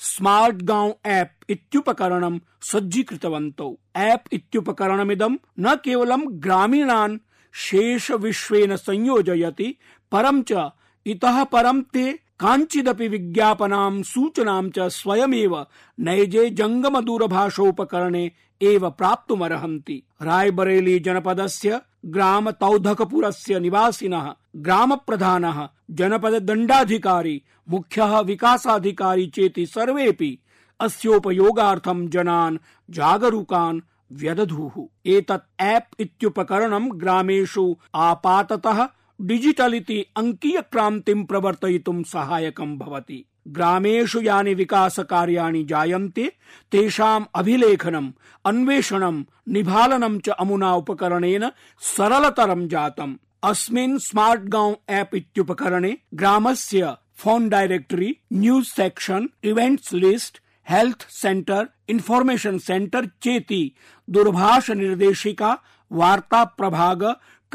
स्मार्ट 0.00 0.62
गाँव 0.62 0.94
ऐप 1.06 1.30
इत्युपकरणं 1.50 2.38
सज्जीकृतवन्तौ। 2.62 3.74
ऐप 3.96 4.24
इत्युपकरणमिदं 4.32 5.36
न 5.58 5.74
केवलं 5.84 6.24
ग्रामीणान् 6.44 7.18
शेष 7.54 8.10
विश्वेन 8.10 8.76
संयोजयति, 8.76 9.74
परं 10.12 10.42
च 10.42 10.70
इतः 11.06 11.42
परं 11.44 11.80
ते 11.94 12.06
काञ्चिदपि 12.38 13.08
विज्ञापनां, 13.08 14.02
सूचनां 14.02 14.70
च 14.70 14.78
स्वयमेव 14.78 15.66
नैजे 16.00 16.50
जङ्गम 16.50 17.00
दूरभाषोपकरणे 17.00 18.32
एव 18.62 18.90
प्राप्तुमर्हन्ति। 18.90 20.02
रायबरेली 20.22 20.98
जनपदस्य 20.98 21.80
ग्राम 22.06 22.50
तौधकपुरस्य 22.50 23.60
निवासिनः 23.60 24.34
ग्राम 24.56 24.94
प्रधानः 24.94 25.68
जनपद 25.90 26.34
दण्डाधिकारी, 26.34 27.42
मुख्यः 27.68 28.18
विकासाधिकारी 28.18 29.26
चेति 29.26 29.66
सर्वेऽपि 29.66 30.38
अस्योपयोगार्थं 30.80 32.08
जनान् 32.08 32.58
जागरूकान् 32.90 33.80
व्यदधुः। 34.12 34.82
एतत् 35.06 35.62
ऐप् 35.62 36.00
इत्युपकरणं 36.00 37.00
ग्रामेषु 37.00 37.76
आपाततः 37.94 38.88
डिजिटल 39.20 39.74
इति 39.74 40.04
अङ्कीय 40.16 40.60
क्रान्तिं 40.72 41.24
प्रवर्तयितुं 41.24 42.02
सहायकं 42.02 42.76
भवति। 42.78 43.24
ग्रामेषु 43.48 44.20
यानि 44.20 44.54
विकासकार्याणि 44.54 45.64
जायन्ते, 45.64 46.26
तेषाम् 46.72 47.24
अभिलेखनम् 47.34 48.10
अन्वेषणम् 48.44 49.22
निभालनं 49.54 50.18
च 50.18 50.28
अमुना 50.28 50.74
उपकरणेन 50.74 51.50
सरलतरं 51.82 52.66
जातम्। 52.68 53.16
अस्मिन् 53.44 53.98
स्मार्ट् 53.98 54.48
गाँव 54.48 54.76
ऐप् 54.88 55.14
इत्युपकरणे 55.14 55.96
ग्रामस्य 56.14 56.94
phone 57.16 57.48
directory 57.48 58.16
news 58.32 58.68
section 58.68 59.28
events 59.44 59.92
list 59.94 60.40
health 60.70 61.06
centre 61.10 61.68
information 61.88 62.58
centre 62.58 63.06
चेति 63.22 63.62
दूरभाष 64.08 64.70
निर्देशिका 64.70 65.56
वार्ता 65.90 66.44
प्रभाग 66.58 67.04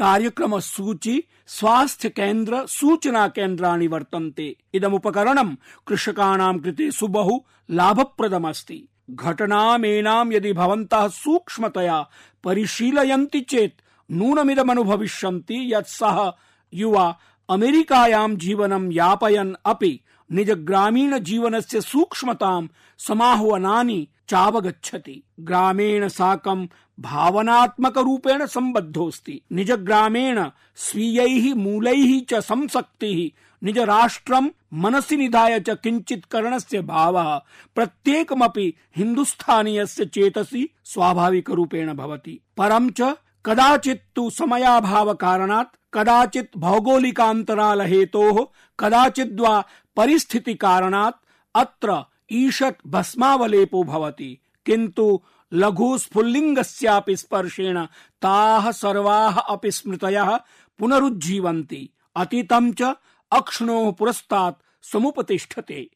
कार्यक्रम 0.00 0.58
सूची 0.58 1.20
स्वास्थ्य 1.46 2.08
केन्द्र 2.08 2.66
सूचना 2.66 3.28
केन्द्राणि 3.28 3.86
वर्तन्ते। 3.86 4.56
इदमुपकरणं 4.74 5.54
कृषकाणां 5.86 6.58
कृते 6.58 6.90
सुबहु 6.90 7.38
लाभप्रदमस्ति। 7.70 8.88
घटनामेनां 9.10 10.32
यदि 10.32 10.52
भवन्तः 10.52 11.08
सूक्ष्मतया 11.08 11.98
परिशीलयन्ति 12.44 13.40
चेत् 13.40 13.82
नूनमिदमनुभविष्यन्ति 14.10 15.58
यत् 15.74 15.88
सः 15.88 16.32
युवा 16.74 17.06
अमेरिकायां 17.50 18.36
जीवनं 18.36 18.92
यापयन् 18.92 19.54
अपि 19.64 20.00
निज 20.32 20.50
ग्रामीण 20.50 21.18
जीवनस्य 21.18 21.80
सूक्ष्मतां 21.80 22.66
समाह्वनानि 22.98 24.08
चावगच्छति। 24.28 25.22
ग्रामेण 25.40 26.08
साकं 26.08 26.66
भावनात्मक 27.00 27.98
रूपेण 27.98 28.46
सम्बद्धोऽस्ति। 28.46 29.40
निज 29.52 29.70
ग्रामेण 29.70 30.44
स्वीयैः 30.76 31.54
मूलैः 31.54 32.20
च 32.30 32.34
संसक्तिः 32.34 33.40
निज 33.62 33.78
राष्ट्रं 33.78 34.50
मनसि 34.74 35.16
निधाय 35.16 35.60
च 35.60 35.70
किञ्चित् 35.70 36.26
करणस्य 36.26 36.80
भावः, 36.82 37.38
प्रत्येकमपि 37.74 38.74
हिन्दुस्थानीयस्य 38.96 40.04
चेतसि 40.04 40.68
स्वाभाविकरूपेण 40.84 41.94
भवति। 41.94 42.40
परं 42.56 42.90
च 42.90 43.16
कदाचित् 43.44 44.00
तु 44.16 44.30
समयाभाव 44.30 45.14
कारणात् 45.14 45.76
कदाचित् 45.94 46.58
भौगोलिकान्तराल 46.58 47.80
हेतोः 47.80 48.46
कदाचिद् 48.78 49.40
वा 49.40 49.64
परिस्थिति 49.96 50.54
कारणात् 50.54 51.16
अत्र 51.54 52.04
ईषत् 52.32 52.86
भस्मावलेपो 52.86 53.82
भवति। 53.82 54.38
किन्तु 54.66 55.22
लघु 55.52 55.98
स्फुल्लिङ्गस्यापि 55.98 57.16
स्पर्शेण 57.16 57.84
ताः 58.22 58.70
सर्वाः 58.70 59.38
अपि 59.40 59.70
स्मृतयः 59.70 60.36
पुनरुज्जीवन्ति। 60.78 61.90
अतीतं 62.16 62.72
च 62.72 62.82
अक्ष्णोः 63.32 63.92
पुरस्तात् 63.92 64.86
समुपतिष्ठते। 64.92 65.90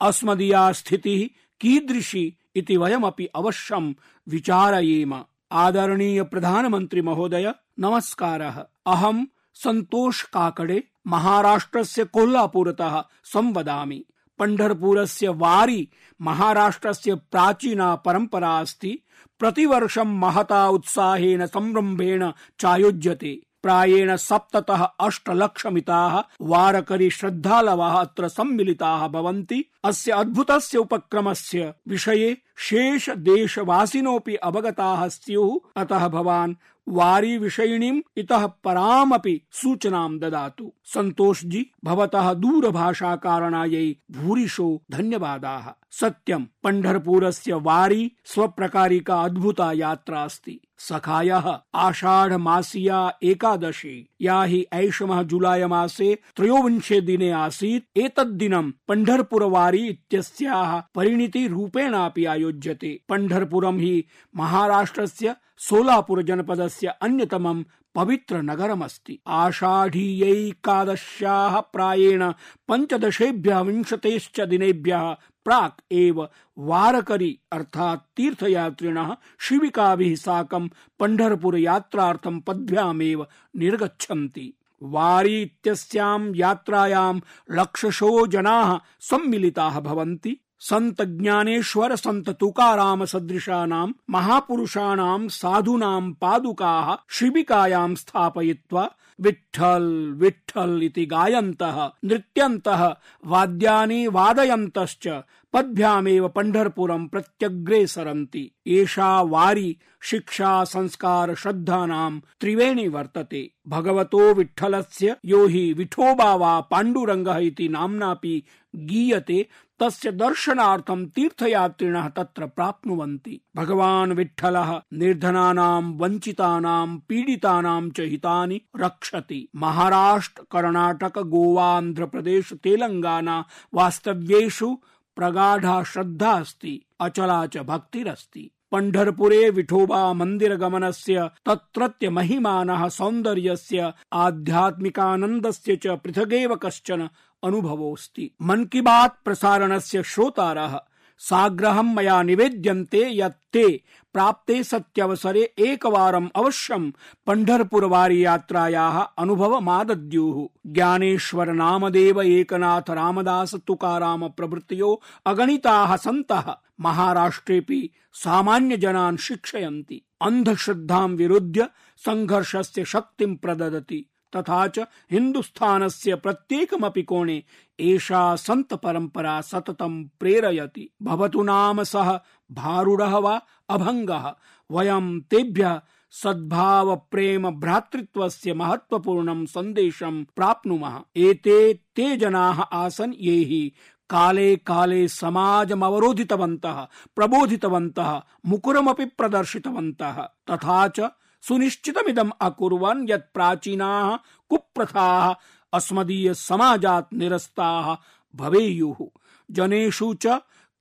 अस्मदीया 0.00 0.72
स्थितिः 0.72 1.38
कीदृशी 1.60 2.36
इति 2.56 2.76
वयमपि 2.76 3.26
अवश्यं 3.26 3.94
विचारयेम। 4.28 5.24
आदरणीय 5.52 6.22
प्रधानमंत्री 6.22 7.00
महोदय, 7.00 7.52
नमस्कार। 7.78 8.40
अहम 8.86 9.28
संतोष 9.54 10.22
काकडे 10.22 10.84
महाराष्ट्र 11.06 11.06
महाराष्ट्रस्य 11.06 12.04
कोल्हापुरतः 12.04 13.02
संवदामि। 13.24 14.04
पण्ढरपुरस्य 14.38 15.28
वारी 15.28 15.88
महाराष्ट्रस्य 16.20 17.14
प्राचीना 17.14 17.94
परम्परा 17.94 18.58
अस्ति। 18.58 18.98
प्रतिवर्षं 19.38 20.18
महता 20.18 20.68
उत्साहेन 20.68 21.46
संरंभेण 21.46 22.30
चायोज्यते। 22.58 23.40
प्रायेण 23.62 24.16
सप्ततः 24.16 24.82
अष्टलक्षमिताः 25.00 26.22
वारकरी 26.40 27.10
श्रद्धालवः 27.10 27.92
अत्र 27.92 28.28
सम्मिलिताः 28.28 29.08
भवन्ति। 29.08 29.64
अस्य 29.84 30.12
अद्भुतस्य 30.12 30.78
उपक्रमस्य 30.78 31.74
विषये 31.88 32.36
शेष 32.56 33.10
देशवासिनोऽपि 33.10 34.34
अवगताः 34.34 35.08
स्युः। 35.08 35.80
अतः 35.80 36.08
भवान् 36.08 36.54
वारी 36.88 37.38
विषयिणीम् 37.38 38.02
इतः 38.16 38.46
परामपि 38.46 39.40
सूचनां 39.52 40.18
ददातु। 40.18 40.72
सन्तोष 40.84 41.44
जी 41.44 41.70
भवतः 41.84 42.34
दूरभाषा 42.34 43.16
कारणायै 43.16 43.96
भूरिशो 44.10 44.82
धन्यवादाः। 44.90 45.72
सत्यं 45.90 46.44
पण्ढरपुरस्य 46.62 47.54
वारी 47.54 48.12
स्वप्रकारिका 48.24 49.22
अद्भुता 49.22 49.72
यात्रा 49.72 50.22
अस्ति। 50.22 50.60
सखायः 50.88 51.58
आषाढ 51.74 52.32
मासिया 52.32 53.12
एकादशी। 53.22 54.08
या 54.20 54.42
हि 54.42 54.66
ऐषमः 54.72 55.22
जुलाई 55.22 55.64
मसे 55.64 56.18
त्रयोविंशे 56.36 57.00
दिने 57.00 57.30
आसीत्। 57.30 57.98
एतद्दिनं 57.98 58.70
पण्ढरपुरवारी 58.88 59.86
इत्यस्याः 59.88 60.80
परिणितिरूपेणापि 60.94 62.24
आयोज्यते। 62.24 63.00
पण्ढरपुरं 63.08 63.78
हि 63.78 64.04
महाराष्ट्रस्य 64.36 65.34
सोलापुर 65.58 66.22
जनपदस्य 66.22 66.86
अन्यतमं 67.02 67.62
पवित्र 67.94 68.42
नगरमस्ति 68.42 69.18
आषाढीयैकादश्याः 69.26 71.60
प्रायेण 71.60 72.32
पञ्चदशेभ्यः 72.68 73.60
विंशतेश्च 73.60 74.40
दिनेभ्यः 74.40 75.16
प्राक् 75.44 75.80
एव 75.92 76.28
वारकरी 76.58 77.38
अर्थात् 77.52 78.16
तीर्थयात्रिणः 78.16 79.16
शिविकाभिः 79.40 80.16
साकं 80.16 80.68
पण्ढरपुर 81.00 81.58
यात्रार्थं 81.58 82.40
पद्भ्यामेव 82.40 83.26
निर्गच्छन्ति। 83.56 84.54
वारी 84.82 85.42
इत्यस्यां 85.42 86.34
यात्रायां 86.34 87.20
लक्षशो 87.50 88.26
जनाः 88.26 88.78
सम्मिलिताः 89.00 89.80
भवन्ति। 89.80 90.40
संत 90.60 91.02
ज्ञानेश्वर 91.02 91.96
संत 91.96 92.30
तुकाराम 92.30 93.04
सदृशानां, 93.04 93.92
महापुरुषाणां, 94.10 95.28
साधूनां 95.28 96.12
पादुकाः, 96.12 96.96
शिबिकायां 97.10 97.94
स्थापयित्वा 97.94 98.90
विठ्ठल 99.20 100.12
विठ्ठल 100.16 100.80
इति 100.82 101.06
गायन्तः, 101.06 101.90
नृत्यन्तः, 102.04 102.96
वाद्यानि 103.26 104.06
वादयन्तश्च, 104.06 105.22
पद्भ्यामेव 105.52 106.28
पण्ढरपुरं 106.28 107.06
प्रत्यग्रेसरन्ति 107.08 108.50
एषा 108.66 109.22
वारी 109.22 109.76
शिक्षा, 110.02 110.64
संस्कार, 110.64 111.34
श्रद्धानां 111.34 112.20
त्रिवेणी 112.40 112.88
वर्तते। 112.88 113.50
भगवतो 113.68 114.34
विठ्ठलस्य 114.34 115.16
यो 115.24 115.46
हि 115.46 115.72
विठोबा 115.72 116.34
वा 116.34 116.60
पाण्डुरङ्गः 116.60 117.36
इति 117.36 117.68
नाम्नापि 117.68 118.42
गीयते। 118.76 119.48
तस्य 119.80 120.12
दर्शनार्थं 120.12 121.06
तीर्थयात्रिणः 121.06 122.08
तत्र 122.08 122.46
प्राप्नुवन्ति। 122.46 123.40
भगवान् 123.56 124.12
विठ्ठलः 124.12 124.82
निर्धनानां, 124.92 125.82
वञ्चितानां, 125.82 126.98
पीडितानां 126.98 127.90
च 127.90 128.00
हितानि 128.00 128.60
रक्षति। 128.76 129.48
महाराष्ट्र, 129.56 130.42
कर्णाटक 130.50 131.18
गोवान्ध्र 131.18 132.06
प्रदेश 132.06 132.52
तेलङ्गाना 132.52 133.44
वास्तव्येषु 133.74 134.78
प्रगाढा 135.16 135.82
श्रद्धा 135.82 136.32
अस्ति, 136.32 136.84
अचला 137.00 137.46
च 137.46 137.58
भक्तिरस्ति। 137.58 138.50
पण्ढरपुरे 138.72 139.50
विठोबा 139.50 140.12
मंदिर 140.12 140.56
गमनस्य 140.56 141.30
तत्रत्य 141.46 142.10
महिमानः 142.10 142.88
सौन्दर्यस्य, 142.88 143.92
आध्यात्मिकानन्दस्य 144.12 145.76
च 145.76 145.86
पृथगेव 145.86 146.54
कश्चन 146.54 147.08
अनुभवोऽस्ति। 147.44 148.30
मन 148.42 148.64
की 148.64 148.80
बात 148.80 149.18
प्रसारणस्य 149.24 150.02
श्रोतारः, 150.02 150.80
साग्रहं 151.18 151.94
मया 151.94 152.22
निवेद्यन्ते 152.22 153.10
यत् 153.10 153.52
ते 153.52 153.82
प्राप्ते 154.12 154.64
सत्यवसरे 154.64 155.54
एकवारम् 155.58 156.28
अवश्यं 156.36 156.90
पण्ढरपुरवारी 157.26 158.24
यात्रायाः 158.24 159.00
अनुभवमादद्युः। 159.00 160.72
ज्ञानेश्वर 160.72 161.52
नामदेव 161.52 162.22
एकनाथ 162.22 162.90
रामदास 162.90 163.54
तुकाराम 163.54 164.28
प्रभृतयो 164.28 165.02
अगणिताः 165.26 165.96
सन्तः, 165.96 166.54
महाराष्ट्रेऽपि 166.80 167.90
सामान्य 168.12 168.76
जनान् 168.76 169.16
शिक्षयन्ति। 169.16 170.02
अन्धश्रद्धां 170.22 171.10
विरुध्य 171.10 171.68
सङ्घर्षस्य 171.96 172.84
शक्तिं 172.84 173.36
प्रददति। 173.36 174.09
तथा 174.36 174.66
च 174.66 174.78
हिन्दुस्थानस्य 175.10 176.14
प्रत्येकमपि 176.14 177.02
कोणे 177.02 177.44
एषा 177.80 178.36
सन्त 178.36 178.74
परम्परा 178.74 179.40
सततं 179.40 180.04
प्रेरयति। 180.04 180.90
भवतु 181.02 181.42
नाम 181.42 181.82
सः 181.82 182.20
भारूडः 182.52 183.16
वा 183.16 183.42
अभङ्गः। 183.68 184.34
वयं 184.70 185.20
तेभ्यः 185.20 185.80
सद्भाव 186.10 186.96
प्रेम 186.96 187.50
भ्रातृत्वस्य 187.50 188.54
महत्वपूर्णं 188.54 189.46
सन्देशं 189.46 190.24
प्राप्नुमः। 190.24 191.00
एते 191.16 191.74
ते 191.74 192.16
जनाः 192.16 192.60
आसन् 192.60 193.14
ये 193.18 193.32
हि 193.32 193.72
काले 194.10 194.56
काले 194.56 195.08
समाजमवरोधितवन्तः, 195.08 196.86
प्रबोधितवन्तः, 197.16 198.22
मुकुरमपि 198.46 199.04
प्रदर्शितवन्तः। 199.04 200.22
तथा 200.22 200.88
च 200.88 201.00
सुनिश्चितमिदम् 201.42 202.30
अकुर्वन् 202.40 203.10
यत् 203.10 203.34
प्राचीनाः 203.34 204.16
कुप्रथाः 204.48 205.34
अस्मदीय 205.72 206.34
समाजात् 206.34 207.14
निरस्ताः 207.14 207.96
भवेयुः। 208.36 209.06
जनेषु 209.50 210.14
च 210.14 210.26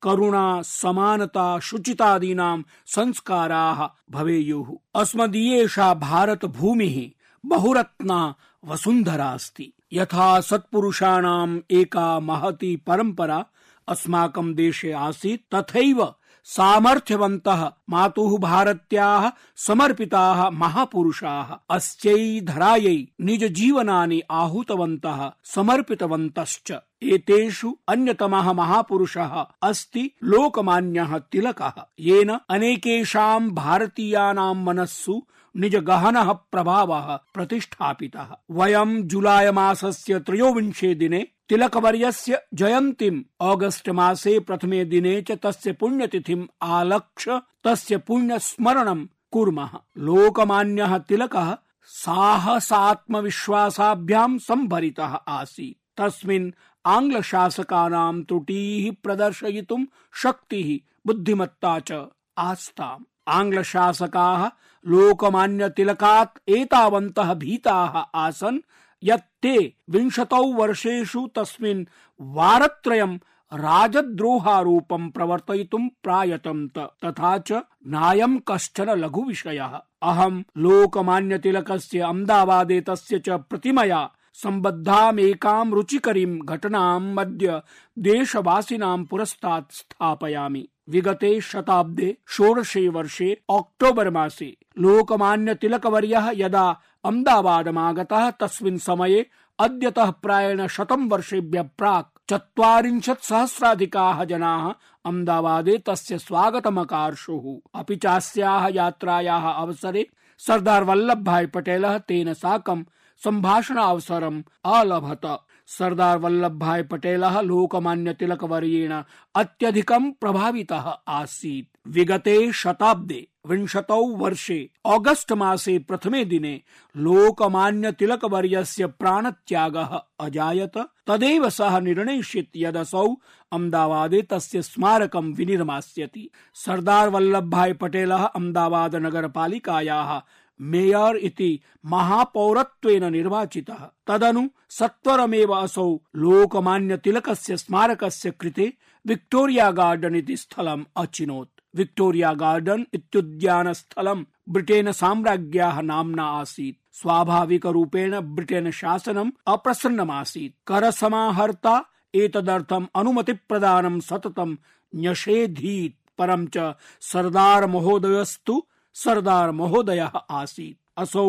करुणा, 0.02 0.62
समानता, 0.62 1.60
शुचितादीनां 1.60 2.62
संस्काराः 2.86 3.90
भवेयुः। 4.12 5.02
अस्मदीयेषा 5.02 5.94
भारत 5.94 6.46
भूमिः 6.46 7.10
बहुरत्ना 7.46 8.36
वसुन्धरा 8.66 9.30
अस्ति 9.30 9.74
यथा 9.94 10.42
सत्पुरुषाणाम् 10.42 11.60
एका 11.72 12.20
महती 12.20 12.76
परम्परा 12.76 13.46
अस्माकं 13.88 14.54
देशे 14.54 14.92
आसीत्, 14.92 15.56
तथैव 15.56 16.14
सामर्थ्यवन्तः 16.46 17.72
मातुः 17.90 18.40
भारत्याः 18.40 19.32
समर्पिताः 19.56 20.50
महापुरुषाः। 20.50 21.76
अस्यै 21.76 22.42
धरायै 22.42 23.08
निज 23.22 23.44
जीवनानि 23.44 24.22
आहूतवन्तः, 24.32 25.32
समर्पितवन्तश्च। 25.44 26.74
एतेषु 27.04 27.78
अन्यतमः 27.88 28.54
महापुरुषः 28.54 29.46
अस्ति 29.64 30.12
लोकमान्यः 30.24 31.18
तिलकः। 31.18 31.72
येन 32.00 32.40
अनेकेषां 32.50 33.50
भारतीयानां 33.50 34.56
मनस्सु 34.56 35.24
निज 35.58 35.76
गहनः 35.76 36.32
प्रभावः 36.32 37.20
प्रतिष्ठापितः। 37.34 38.28
वयं 38.52 39.08
जुलाई 39.08 39.52
मासस्य 39.52 40.20
त्रयोविंशे 40.20 40.96
दिने 40.96 41.28
तिलकवर्यस्य 41.50 42.42
जयन्तीम् 42.54 43.24
ऑगस्ट 43.42 43.90
मासे 43.90 44.40
प्रथमे 44.40 44.86
दिने 44.86 45.22
च 45.22 45.32
तस्य 45.32 45.74
पुण्यतिथिम् 45.74 46.48
आलक्ष्य 46.62 47.42
तस्य 47.64 47.98
पुण्यस्मरणं 47.98 49.06
कुर्मः। 49.32 49.70
लोकमान्यः 49.98 50.98
तिलकः 50.98 51.58
साहसात्मविश्वासाभ्यां 51.84 54.38
सम्भरितः 54.38 55.06
आसीत्। 55.06 56.00
तस्मिन् 56.00 56.52
आङ्ग्लशासकानां 56.86 58.24
त्रुटीः 58.24 58.96
प्रदर्शयितुं 59.04 59.86
शक्तिः, 60.14 60.90
बुद्धिमत्ता 61.08 61.80
च 61.80 62.06
आस्ताम्। 62.38 63.04
आङ्ग्लशासकाः 63.28 64.50
लोकमान्यतिलकात् 64.88 66.50
एतावन्तः 66.50 67.34
भीताः 67.34 68.00
आसन्, 68.16 68.60
यत् 69.04 69.42
ते 69.42 69.74
विंशतौ 69.90 70.44
वर्षेषु 70.44 71.28
तस्मिन् 71.36 71.86
वारत्रयं 72.22 73.18
राजद्रोहारूपं 73.54 75.10
प्रवर्तयितुं 75.10 75.88
प्रायतन्त, 76.04 76.78
तथा 76.78 77.38
च 77.38 77.52
नायं 77.88 78.38
कश्चन 78.38 78.90
लघुविषयः। 78.90 79.80
अहं 80.02 80.44
लोकमान्यतिलकस्य 80.58 82.00
अहमदाबादे 82.00 82.82
तस्य 82.82 83.20
च 83.20 83.30
प्रतिमया 83.30 84.12
सम्बद्धामेकां 84.34 85.72
रुचिकरीं 85.72 86.40
घटनां 86.40 87.02
मध्य 87.02 87.62
देशवासिनां 88.00 89.04
पुरस्तात् 89.04 89.72
स्थापयामि। 89.72 90.70
विगते 90.90 91.42
शताब्दे 91.42 92.18
षोडशे 92.28 92.88
वर्षे 92.88 93.42
अक्टोबर 93.50 94.10
मासे 94.10 94.58
लोकमान्य 94.80 95.56
तिलकवर्यः 95.56 96.32
यदा 96.36 96.82
अहमदाबादमागतः, 97.04 98.32
तस्मिन् 98.32 98.78
समये 98.78 99.30
अद्यतः 99.60 100.12
प्रायेण 100.12 100.68
शतं 100.68 101.10
वर्षेभ्यः 101.10 101.64
प्राक् 101.78 102.30
चत्वारिंशत् 102.30 103.26
सहस्राधिकाः 103.26 104.24
जनाः 104.24 104.70
अहमदाबादे 105.06 105.78
तस्य 105.78 106.18
स्वागतमकार्षुः। 106.18 107.80
अपि 107.80 107.96
चास्याः 107.96 108.68
यात्रायाः 108.68 109.50
अवसरे 109.50 110.08
सरदार 110.38 110.84
वल्लभ 110.84 111.24
भाई 111.24 111.46
पटेलः 111.46 111.98
तेन 111.98 112.34
साकं 112.34 112.84
सम्भाषणावसरम् 113.24 114.44
अलभत 114.66 115.26
सरदार 115.70 116.18
वल्लभ 116.18 116.60
भाई 116.60 116.84
पटेलः 116.84 117.42
लोकमान्य 117.42 118.14
तिलक 118.14 118.44
वर्येण 118.44 119.04
अत्यधिकं 119.36 120.12
प्रभावितः 120.12 120.94
आसीत्। 121.08 121.88
विगते 121.88 122.52
शताब्दे, 122.52 123.28
विंशतौ 123.46 124.06
वर्षे, 124.06 124.70
ऑगस्ट 124.86 125.32
मासे 125.32 125.80
प्रथमे 125.80 126.26
दिने 126.26 126.62
लोकमान्य 126.98 127.92
तिलक 127.92 128.26
वर्यस्य 128.26 128.88
प्राणत्यागः 128.88 130.02
अजायत। 130.20 130.78
तदेव 131.08 131.50
सः 131.50 131.80
निर्णयिष्यत् 131.80 132.58
यदसौ 132.58 133.08
अहमदाबादे 133.52 134.22
तस्य 134.22 134.62
स्मारकं 134.62 135.34
विनिर्मास्यति। 135.34 136.30
सरदार 136.54 137.10
वल्लभ 137.10 137.50
भाई 137.50 137.74
पटेलः 137.74 138.24
अहमदाबाद 138.24 138.96
नगरपालिकायाः 138.96 140.22
मेयर 140.62 141.16
इति 141.16 141.60
महापौरत्वेन 141.86 143.12
निर्वाचितः। 143.12 143.90
तदनु 144.08 144.48
सत्वरमेव 144.70 145.54
असौ 145.54 146.00
लोकमान्य 146.16 146.98
तिलकस्य 146.98 147.58
स्मारकस्य 147.58 148.32
कृते 148.32 148.74
विक्टोरिया 149.08 149.72
गार्डन 149.72 150.16
इति 150.16 150.38
स्थलम् 150.38 150.84
अचिनोत्। 150.98 151.50
विक्टोरिया 151.76 152.34
गार्डन 152.34 152.86
इत्युद्यान 152.94 153.74
स्थलं 153.74 154.24
ब्रिटेन 154.50 154.92
साम्राज्ञ्याः 154.92 155.82
नाम्ना 155.82 156.24
आसीत्। 156.24 156.98
स्वाभाविक 156.98 157.66
रूपेण 157.66 158.20
ब्रिटेन 158.20 158.72
शासनम् 158.72 159.32
अप्रसन्नमासीत्। 159.48 160.68
कर 160.68 160.92
समाहर्ता 160.92 161.86
एतदर्थम् 162.16 162.88
अनुमति 162.96 163.34
प्रदानं 163.34 164.00
सततं 164.00 164.56
न्यषेधीत्। 164.96 166.18
परं 166.18 166.48
च 166.48 166.76
सरदार 167.02 167.68
महोदयस्तु 167.68 168.64
सरदार 169.04 169.52
महोदय 169.52 170.10
आसीत्। 170.30 170.80
असौ 170.98 171.28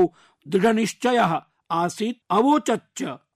दृढ़ 0.48 0.74
निश्चय 0.74 1.18
आसीत् 1.70 2.22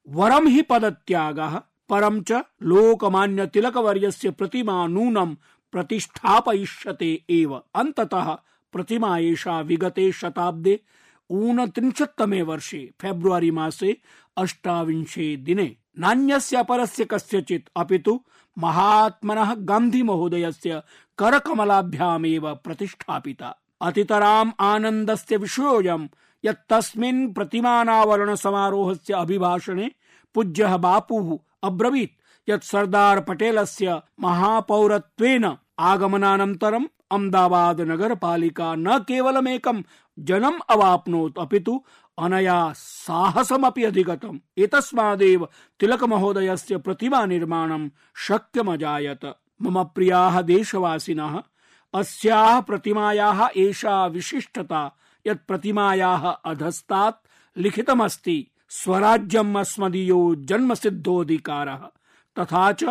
वरम 0.09 0.47
हि 0.47 0.62
पदत्यागः। 0.62 1.61
परं 1.88 2.23
च 2.23 2.33
लोकमान्य 2.62 3.70
वर्यस्य 3.77 4.31
प्रतिमा 4.31 4.87
नूनं 4.87 5.35
प्रतिष्ठापयिष्यते 5.73 7.25
एव। 7.31 7.57
प्रतिमा 8.73 9.18
एषा 9.18 9.61
विगते 9.61 10.11
शताब्दे 10.12 10.81
ऊनत्रिंशत्तमे 11.31 12.42
वर्षे 12.42 12.90
फेब्रुवरी 13.01 13.51
मासे 13.51 13.97
अष्टाविंशे 14.37 15.37
दिने 15.37 15.77
नान्यस्य 15.99 16.57
अपरस्य 16.57 17.05
कस्यचित् 17.05 17.68
अपितु 17.77 18.20
महात्मनः 18.59 19.55
गान्धी 19.55 20.03
महोदयस्य 20.03 20.83
करकमलाभ्यामेव 21.18 22.55
प्रतिष्ठापिता। 22.55 23.55
अतितराम् 23.85 24.53
आनन्दस्य 24.61 25.37
विषयोऽयम्। 25.37 26.09
यत् 26.44 26.66
तस्मिन् 26.70 27.35
प्रतिमानावरण 27.35 28.35
समारोहस्य 28.35 29.14
अभिभाषणे 29.14 29.90
पूज्यः 30.35 30.77
बापुः 30.77 31.38
अब्रवीत्। 31.62 32.51
यत् 32.51 32.64
सरदार 32.64 33.20
पटेलस्य 33.20 34.01
महापौरत्वेन 34.20 35.57
आगमनानन्तरम् 35.79 36.92
अहमदाबाद 37.11 37.81
नगरपालिका 37.81 38.75
न 38.75 38.99
केवलमेकं 38.99 39.83
जनम् 40.18 40.61
अवाप्नोत् 40.70 41.38
अपितु 41.38 41.85
अनया 42.18 42.73
साहसमपि 42.77 43.85
अधिगतम्। 43.85 44.38
एतस्मादेव 44.59 45.49
तिलकमहोदयस्य 45.81 46.77
प्रतिमा 46.77 47.27
निर्माणं 47.27 47.88
शक्यमजायत। 48.16 49.25
मम 49.62 49.85
प्रियाः 49.85 50.40
देशवासिनः 50.42 51.42
अस्याः 51.94 52.61
प्रतिमायाः 52.61 53.48
एषा 53.57 54.07
विशिष्टता, 54.07 54.96
यत् 55.26 55.46
प्रतिमायाः 55.48 56.26
अधस्तात् 56.26 57.26
लिखितमस्ति, 57.59 58.50
स्वराज्यम् 58.68 59.57
अस्मदीयो 59.57 60.35
जन्मसिद्धोऽधिकारः। 60.38 61.80
तथा 62.38 62.72
च 62.72 62.85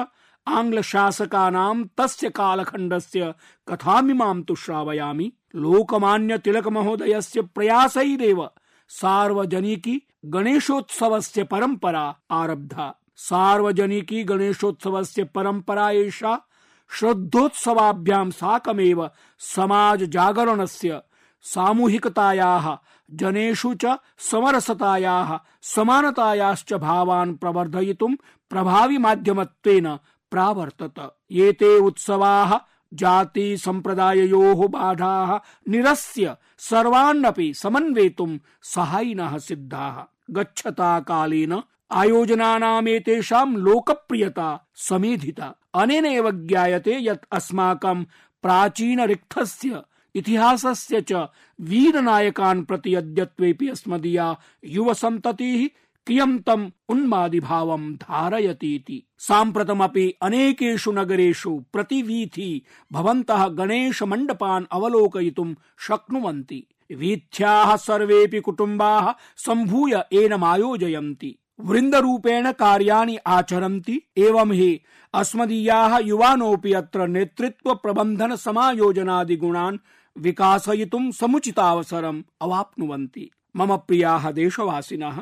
आङ्ग्लशासकानां 0.48 1.84
तस्य 1.84 2.30
कालखण्डस्य 2.30 3.34
कथामिमां 3.68 4.42
तु 4.42 4.56
श्रावयामि। 4.56 5.34
लोकमान्य 5.56 6.38
तिलक 6.38 6.68
महोदयस्य 6.68 7.42
प्रयासैरेव 7.42 8.50
सार्वजनिकी 8.90 10.08
गणेशोत्सवस्य 10.26 11.44
परम्परा 11.44 12.16
आरब्धा। 12.32 12.96
सार्वजनिकी 13.16 14.24
गणेशोत्सवस्य 14.24 15.24
परम्परा 15.24 15.92
एषा 15.92 16.42
श्रद्धोत्सवाभ्यां 16.94 18.32
साकमेव 18.32 19.10
समाज 19.40 20.04
जागरणस्य 20.04 21.02
सामूहिकतायाः, 21.42 22.78
जनेषु 23.12 23.74
च 23.74 23.98
समरसतायाः, 24.18 25.40
समानतायाश्च 25.62 26.74
भावान् 26.74 27.36
प्रवर्धयितुं 27.36 28.16
प्रभावी 28.50 28.98
माध्यमत्वेन 28.98 29.96
प्रावर्तत। 30.32 31.18
एते 31.32 31.80
उत्सवाः 31.80 32.60
जाति 32.94 33.58
सम्प्रदाययोः 33.58 34.68
बाधाः 34.68 35.40
निरस्य 35.70 36.36
सर्वान्नपि 36.58 37.54
समन्वेतुं 37.54 38.38
सहायिनः 38.62 39.38
सिद्धाः। 39.38 40.04
गच्छता 40.30 41.00
कालेन 41.00 41.64
आयोजनानामेतेषां 41.94 43.56
लोकप्रियता 43.56 44.68
समेधिता। 44.76 45.56
अनेन 45.74 46.06
एव 46.06 46.32
ज्ञायते 46.32 46.98
यत् 47.00 47.26
अस्माकं 47.32 48.04
प्राचीनरिक्थस्य 48.44 49.82
इतिहासस्य 50.16 51.02
च 51.02 51.14
वीरनायकान् 51.62 52.64
प्रति 52.66 52.96
अद्यत्वेऽपि 52.96 53.68
अस्मदीया 53.70 54.38
युवसन्ततिः 54.66 55.68
कियं 56.08 56.38
तम् 56.38 56.70
उन्मादिभावं 56.90 57.94
धारयतीति। 57.94 59.04
साम्प्रतमपि 59.18 60.14
अनेकेषु 60.22 60.92
नगरेषु 60.92 61.64
प्रतिवीथि 61.74 62.62
भवन्तः 62.92 63.48
गणेशमण्डपान् 63.48 64.66
अवलोकयितुं 64.72 65.54
शक्नुवन्ति। 65.80 66.68
वीथ्याः 66.92 67.76
सर्वेऽपि 67.76 68.40
कुटुम्बाः 68.40 69.14
सम्भूय 69.38 70.04
एनमायोजयन्ति। 70.14 71.40
वृन्दरूपेण 71.60 72.52
कार्याणि 72.52 73.18
आचरन्ति। 73.28 74.02
एवं 74.18 74.52
हि 74.52 74.82
अस्मदीयाः 75.14 75.98
युवानोऽपि 75.98 76.74
अत्र 76.74 77.08
नेतृत्व 77.08 77.74
प्रबन्धन 77.74 78.36
समायोजनादि 78.36 79.36
गुणान् 79.36 79.78
विकासयितुं 80.18 81.12
समुचितावसरम् 81.12 82.24
अवाप्नुवन्ति। 82.42 83.30
मम 83.56 83.76
प्रियाः 83.78 84.32
देशवासिनः, 84.32 85.22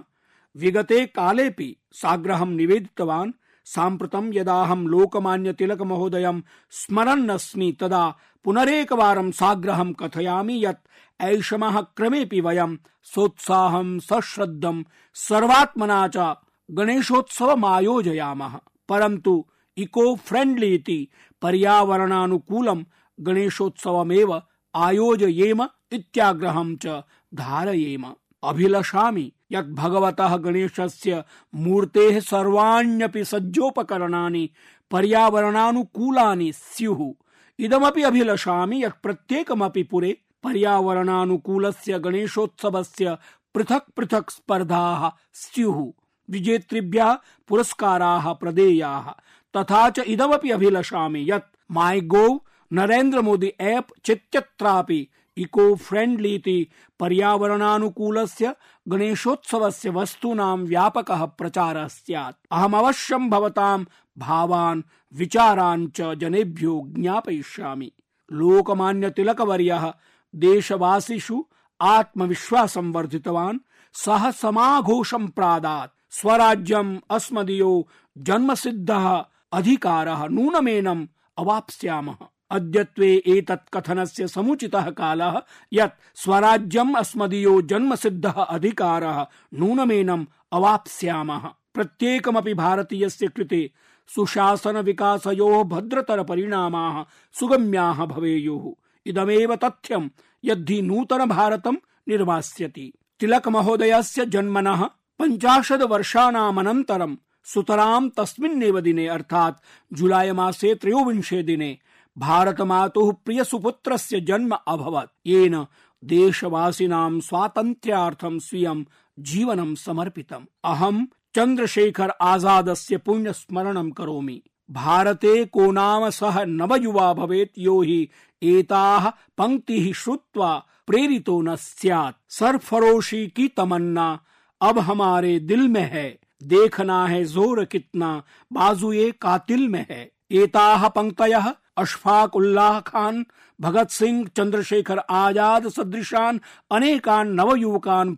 विगते 0.56 1.06
कालेऽपि 1.06 1.76
साग्रहं 1.92 2.48
निवेदितवान् 2.48 3.32
साम्प्रतं 3.66 4.34
यदाहं 4.34 4.84
लोकमान्य 4.84 5.54
तिलक 5.54 5.82
महोदयं 5.82 6.42
स्मरन्नस्मि 6.72 7.78
तदा 7.80 8.16
पुनरेकवारं 8.44 9.32
साग्रहं 9.32 9.94
कथयामि 9.94 10.66
यत् 10.66 10.88
ऐषमः 11.22 11.82
क्रमेऽपि 11.82 12.42
वयं 12.42 12.76
सोत्साहं 13.04 14.00
सश्रद्धं 14.00 14.84
सर्वात्मना 15.14 16.08
च 16.08 16.36
गणेशोत्सवमायोजयामः। 16.72 18.60
परन्तु 18.90 19.46
इको 19.78 20.16
फ्रेण्ड्ली 20.16 20.76
इति 20.76 21.08
पर्यावरणानुकूलं 21.42 22.84
गणेशोत्सवमेव 23.20 24.42
आयोजयेम 24.76 25.64
इत्याग्रहं 25.92 26.76
च 26.76 26.88
धारयेम। 27.36 28.06
अभिलषामि। 28.44 29.32
यत् 29.52 29.68
भगवतः 29.68 30.38
गणेशस्य 30.38 31.24
मूर्तेः 31.56 32.20
सर्वाण्यपि 32.20 33.26
सज्जोपकरणानि, 33.26 34.50
पर्यावरणानुकूलानि 34.92 36.52
स्युः। 36.54 37.14
इदमपि 37.60 38.02
अभिलषामि 38.02 38.84
यत् 38.84 39.02
प्रत्येकमपि 39.04 39.84
पुरे 39.84 40.18
पर्यावरणानुकूलस्य 40.44 42.00
गणेशोत्सवस्य 42.00 43.18
पृथक् 43.56 43.92
पृथक् 43.98 44.32
स्पर्धाः 44.32 45.12
स्युः। 45.34 45.92
विजेतृभ्यः 46.30 47.18
पुरस्काराः 47.48 48.34
प्रदेयाः। 48.34 49.10
तथा 49.58 49.90
च 49.90 50.00
इदमपि 50.00 50.50
अभिलषामि 50.50 51.32
यत् 51.32 51.56
My 51.72 52.02
Gov, 52.02 52.42
Narendra 52.74 53.22
Modi 53.22 53.54
app 53.62 54.06
चित्यत्रापि 54.06 55.08
eco 55.38 55.76
friendly 55.76 56.36
इति 56.36 56.68
पर्यावरणानुकूलस्य 57.00 58.56
गणेशोत्सवस्य 58.88 59.90
वस्तूनां 59.90 60.58
व्यापकः 60.58 61.26
प्रचारः 61.26 61.88
स्यात्। 61.88 62.38
अहमवश्यं 62.52 63.30
भवतां 63.30 63.86
भावान्, 64.18 64.82
विचारान् 65.14 65.88
च 65.96 66.16
जनेभ्यो 66.16 66.84
ज्ञापयिष्यामि। 66.88 67.92
लोकमान्य 68.32 69.10
तिलकवर्यः 69.10 69.94
देशवासिषु 70.36 71.46
आत्मविश्वासं 71.82 72.92
वर्धितवान्। 72.92 73.60
सः 73.94 74.32
समाघोषं 74.32 75.28
प्रादात्। 75.28 76.14
स्वराज्यम् 76.14 77.00
अस्मदीयो 77.10 77.88
जन्मसिद्धः 78.18 79.26
अधिकारः 79.52 80.28
नूनमेनम् 80.28 81.08
अवाप्स्यामः। 81.38 82.18
अद्यत्वे 82.52 83.24
एतत् 83.28 83.70
कथनस्य 83.74 84.28
समुचितः 84.28 84.90
कालः, 84.90 85.42
यत् 85.74 86.00
स्वराज्यम् 86.16 86.96
अस्मदीयो 86.96 87.62
जन्मसिद्धः 87.62 88.32
अधिकारः, 88.32 89.26
नूनमेनम् 89.54 90.26
अवाप्स्यामः। 90.52 91.50
प्रत्येकमपि 91.74 92.54
भारतीयस्य 92.54 93.28
कृते 93.28 93.72
सुशासन 94.16 94.78
विकासयोः 94.78 95.64
भद्रतर 95.64 96.24
परिणामाः 96.24 97.06
सुगम्याः 97.40 98.06
भवेयुः। 98.06 98.74
इदमेव 99.06 99.56
तथ्यं 99.56 100.10
यद्धि 100.46 100.82
नूतन 100.82 101.26
भारतं 101.26 101.74
निर्मास्यति 102.08 102.94
तिलक 103.20 103.48
महोदयस्य 103.48 104.26
जन्मनः 104.26 104.84
पञ्चाशत् 105.20 105.82
वर्षाणामनन्तरं 105.82 107.16
सुतरां 107.44 108.10
तस्मिन्नेव 108.10 108.80
दिने, 108.80 109.08
अर्थात् 109.08 109.58
जुलाई 109.94 110.32
मासे 110.32 110.76
त्रयोविंशे 110.76 111.44
दिने 111.44 111.78
भारत 112.18 112.62
मातुः 112.62 113.14
प्रिय 113.26 113.44
सुपुत्रस्य 113.44 114.22
जन्म 114.22 114.58
अभवत्। 114.68 115.28
येन 115.28 115.66
देशवासिनां 116.04 117.20
स्वातन्त्र्यार्थं 117.20 118.40
स्वीयं 118.40 118.84
जीवनं 119.20 119.76
समर्पितम्। 119.76 120.46
अहं 120.64 121.06
चन्द्रशेखर 121.36 122.10
आजादस्य 122.22 122.98
पुण्य 122.98 123.34
स्मरणं 123.34 123.92
करोमि। 123.92 124.42
भारते 124.72 125.46
को 125.46 125.72
नाम 125.72 126.10
सह 126.10 126.46
नवयुवा 126.46 127.14
भवेत् 127.14 127.60
यो 127.60 127.82
हि 127.82 128.10
एताः 128.44 129.10
पंक्तिः 129.10 129.94
श्रुत्वा 129.94 130.66
प्रेरितो 130.88 131.42
न 131.42 131.56
स्यात्। 131.56 132.16
सरफरोशी 132.30 133.28
की 133.28 133.48
तमन्ना, 133.48 134.20
अब 134.62 134.80
हमारे 134.80 135.40
दिल 135.40 135.68
में 135.68 135.92
है। 135.92 136.20
देखना 136.44 137.08
है 137.08 137.26
ज़ोर 137.26 137.66
कितना, 137.66 138.24
बाजुए 138.54 139.12
कातिल 139.12 139.68
में 139.68 139.86
है। 139.90 140.12
एताः 140.32 140.88
पंक्तयः 140.88 141.54
अशफाक 141.78 142.36
उल्लाह 142.36 142.80
खान, 142.80 143.26
भगत 143.62 143.90
सिंह, 143.90 144.28
चंद्रशेखर 144.28 145.00
आज़ाद 145.10 145.68
सदृशान, 145.68 146.40
अनेकान 146.72 147.32
नवयुवकान 147.32 148.16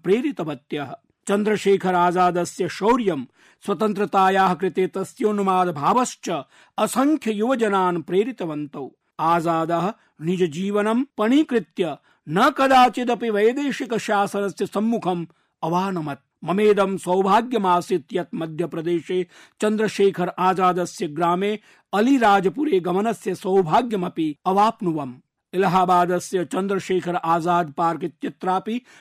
चंद्रशेखर 1.27 1.95
आजादस्य 1.95 2.67
शौर्यं 2.69 3.23
स्वतन्त्रतायाः 3.63 4.53
कृते 4.53 4.87
तस्योन्माद 4.87 5.69
भावश्च 5.69 6.29
असंख्य 6.77 7.31
युवजनान् 7.31 8.01
आजादः 9.19 9.93
निज 10.21 10.43
जीवनं 10.43 11.03
पणीकृत्य 11.17 11.97
न 12.29 12.49
कदाचिदपि 12.49 13.29
वैदेशिक 13.29 13.93
शासनस्य 13.97 14.65
सम्मुखम् 14.65 15.25
अवानमत्। 15.63 16.32
ममेदं 16.43 16.95
सौभाग्यमासीत् 16.97 18.35
मध्यप्रदेशे 18.35 19.25
चन्द्रशेखर 19.61 20.31
आजादस्य 20.39 21.07
ग्रामे 21.09 21.57
अलीराजपुरे 21.93 22.79
गमनस्य 22.79 23.35
सौभाग्यमपि 23.35 24.35
अवाप्नुवम्। 24.45 25.13
इलाहाबादस्य 25.53 26.45
चन्द्रशेखर 26.45 27.15
आज़ाद 27.15 27.73
पार्क 27.77 28.11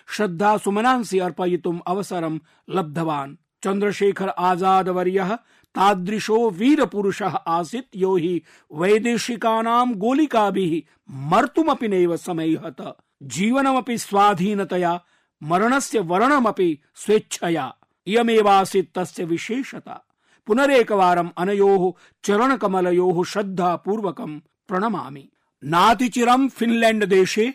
श्रद्धा 0.09 0.57
सुमनांसि 0.57 1.19
अर्पयितुम् 1.19 1.81
अवसरं 1.87 2.39
लब्धवान्। 2.77 3.37
चन्द्रशेखर 3.65 4.29
आज़ाद 4.29 4.89
वर्यः 4.89 5.35
तादृशो 5.75 6.39
वीरपुरुषः 6.51 7.35
आसीत् 7.49 7.97
यो 7.97 8.17
हि 8.17 8.35
वैदेशिकानां 8.71 9.87
गोलिकाभिः 9.99 10.81
मर्तुमपि 11.31 11.89
नैव 11.89 12.17
समैहत 12.17 12.83
जीवनमपि 13.35 13.97
स्वाधीनतया 13.99 14.93
मरणस्य 15.43 15.99
वर्णमपि 15.99 16.79
स्वेच्छया। 16.95 17.75
इयमेवासीत् 18.07 18.99
तस्य 18.99 19.25
विशेषता। 19.25 20.05
पुनरेकवारम् 20.47 21.31
अनयोः 21.39 21.93
चरणकमलयोः 22.25 23.25
श्रद्धापूर्वकं 23.25 24.39
प्रणमामि। 24.39 25.29
नातिचिरं 25.65 26.49
फिनलैंड 26.49 27.05
देशे 27.05 27.55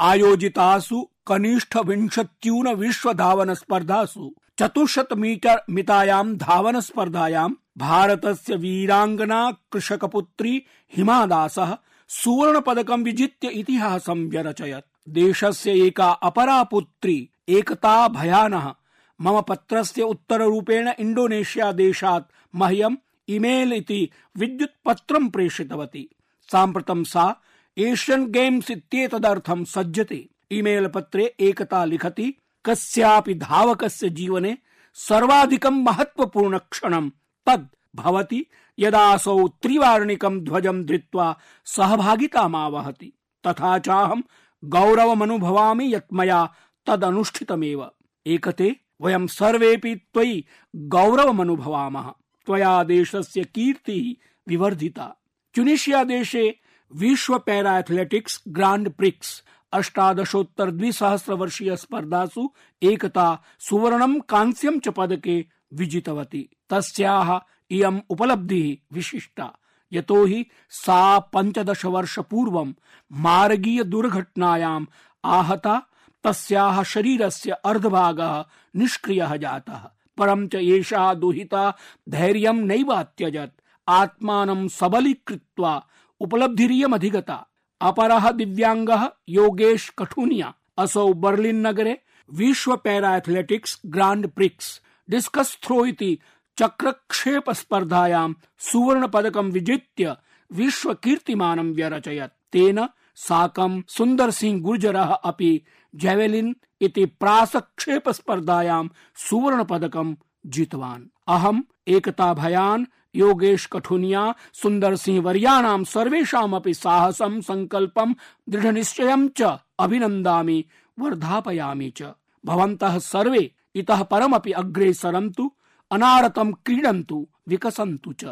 आयोजितासु 0.00 1.08
कनिष्ठ 1.26 1.76
विंशत्यून 1.76 2.68
विश्व 2.68 3.12
धावन 3.12 3.54
स्पर्धासु 3.54 4.34
चतुश्शत 4.58 5.08
मीटर 5.12 5.62
मितायां 5.70 6.36
धावन 6.36 6.80
स्पर्धायां 6.80 7.48
भारतस्य 7.78 8.56
वीराङ्गना 8.56 9.50
कृषकपुत्री 9.72 10.62
हिमा 10.96 11.26
दासः 11.26 11.76
सुवर्ण 12.08 12.60
पदकं 12.60 13.02
विजित्य 13.02 13.48
इतिहासं 13.48 14.28
व्यरचयत्। 14.28 14.91
देशस्य 15.08 15.86
एका 15.86 16.10
अपरा 16.10 16.64
पुत्री, 16.64 17.30
एकता 17.48 18.08
भयानः। 18.08 18.74
मम 19.20 19.40
पत्रस्य 19.40 20.02
उत्तररूपेण 20.02 20.92
इण्डोनेशिया 21.00 21.72
देशात् 21.72 22.56
मह्यम् 22.56 22.96
ईमेल 23.30 23.72
इति 23.72 24.10
विद्युत् 24.36 24.84
पत्रं 24.84 25.28
प्रेषितवती। 25.28 26.08
साम्प्रतं 26.52 27.04
सा 27.04 27.36
एशियन 27.78 28.26
गेम्स 28.26 28.70
इत्येतदर्थं 28.70 29.64
सज्जते। 29.64 30.28
ईमेल 30.52 30.86
पत्रे 30.86 31.34
एकता 31.40 31.84
लिखति, 31.84 32.34
कस्यापि 32.64 33.34
धावकस्य 33.34 34.08
जीवने 34.08 34.58
सर्वाधिकं 34.94 35.84
महत्वपूर्ण 35.84 36.58
क्षणं 36.58 37.10
तद् 37.46 37.96
भवति 37.96 38.46
यदासौ 38.78 39.48
त्रिवार्णिकं 39.48 40.40
ध्वजं 40.40 40.84
धृत्वा 40.84 41.38
सहभागितामावहति। 41.64 43.12
तथा 43.46 43.78
चाहं 43.78 44.22
गौरवमनुभवामि 44.64 45.94
यत् 45.94 46.12
मया 46.12 46.54
तदनुष्ठितमेव। 46.86 47.90
एकते, 48.26 48.76
वयं 49.00 49.26
सर्वेपि 49.26 49.94
त्वयि 49.94 50.44
गौरवमनुभवामः। 50.76 52.12
त्वया 52.46 52.84
देशस्य 52.84 53.44
कीर्तिः 53.44 54.24
विवर्धिता। 54.48 55.16
ट्यूनिशिया 55.54 56.04
देशे 56.04 56.60
विश्व 56.94 57.38
पैरा 57.38 57.78
एथलेटिक्स 57.78 58.44
ग्रांड 58.48 58.90
प्रिक्स 58.90 59.44
अष्टादशोत्तर 59.72 60.70
द्विसहस्र 60.70 61.32
वर्षीय 61.32 61.76
स्पर्धासु 61.76 62.50
एकता 62.82 63.42
सुवर्णं 63.58 64.20
कांस्यं 64.20 64.78
च 64.78 64.88
पदके 64.88 65.46
विजितवती। 65.74 66.50
तस्याः 66.70 67.40
इयम् 67.70 68.00
उपलब्धिः 68.10 68.94
विशिष्टा। 68.94 69.58
यतो 69.92 70.24
हि 70.24 70.46
सा 70.70 71.18
पञ्चदश 71.18 71.84
वर्ष 71.84 72.18
पूर्वं 72.18 72.74
मार्गीय 73.12 73.84
दुर्घटनायाम् 73.84 74.86
आहता, 75.24 75.82
तस्याः 76.24 76.82
शरीरस्य 76.82 77.50
अर्धभागः 77.50 78.44
निष्क्रियः 78.76 79.36
जातः। 79.36 79.90
परं 80.18 80.48
च 80.48 80.54
एषा 80.54 81.14
दुहिता 81.14 81.76
धैर्यं 82.08 82.54
नैवात्यजत् 82.54 83.60
आत्मानं 83.88 84.68
सबलीकृत्वा 84.68 85.86
उपलब्धिरियमधिगता। 86.20 87.46
अपरः 87.80 88.30
दिव्यांगः 88.30 89.10
योगेश 89.28 89.88
कठुनिया। 89.98 90.54
असौ 90.78 91.12
बर्लिन 91.12 91.66
नगरे 91.66 91.98
विश्व 92.32 92.76
Para 92.76 93.16
Athletics 93.16 93.80
Grand 93.86 94.28
Prix. 94.28 94.82
Discus 95.10 95.58
throw 95.62 95.84
इति 95.86 96.18
चक्रक्षेप 96.58 97.50
स्पर्धायां 97.50 98.32
सुवर्ण 98.58 99.06
पदकं 99.06 99.50
विजित्य 99.50 100.16
विश्व 100.52 100.94
कीर्तिमानं 100.94 101.72
व्यरचयत्। 101.72 102.52
तेन 102.52 102.88
साकं 103.14 103.82
सुन्दर 103.88 104.30
सिंह 104.30 104.62
गुर्जरः 104.62 105.04
अपि 105.04 105.62
जेवेलिन 105.94 106.56
इति 106.80 107.04
प्रासक्षेप 107.04 108.08
स्पर्धायां 108.08 108.88
सुवर्ण 109.16 109.64
पदकं 109.64 110.14
जितवान्। 110.46 111.04
अहम् 111.28 111.62
एकता 111.88 112.34
भयान् 112.34 112.84
योगेश 113.16 113.66
कठुनिया 113.66 114.34
सुन्दर 114.54 114.96
सिंह 114.96 115.20
वर्याणां 115.20 115.84
सर्वेषामपि 115.84 116.74
साहसं, 116.74 117.40
संकल्पं, 117.40 118.14
दृढनिश्चयं 118.48 119.28
च 119.28 119.58
अभिनन्दामि, 119.78 120.64
वर्धापयामि 120.98 121.90
च। 121.90 122.02
भवन्तः 122.46 122.98
सर्वे 122.98 123.54
इतः 123.74 124.02
परमपि 124.02 124.52
अग्रे 124.52 124.92
सरन्तु 124.92 125.52
अनारतं 125.92 126.52
क्रीडन्तु, 126.52 127.28
विकसन्तु 127.48 128.12
च। 128.12 128.24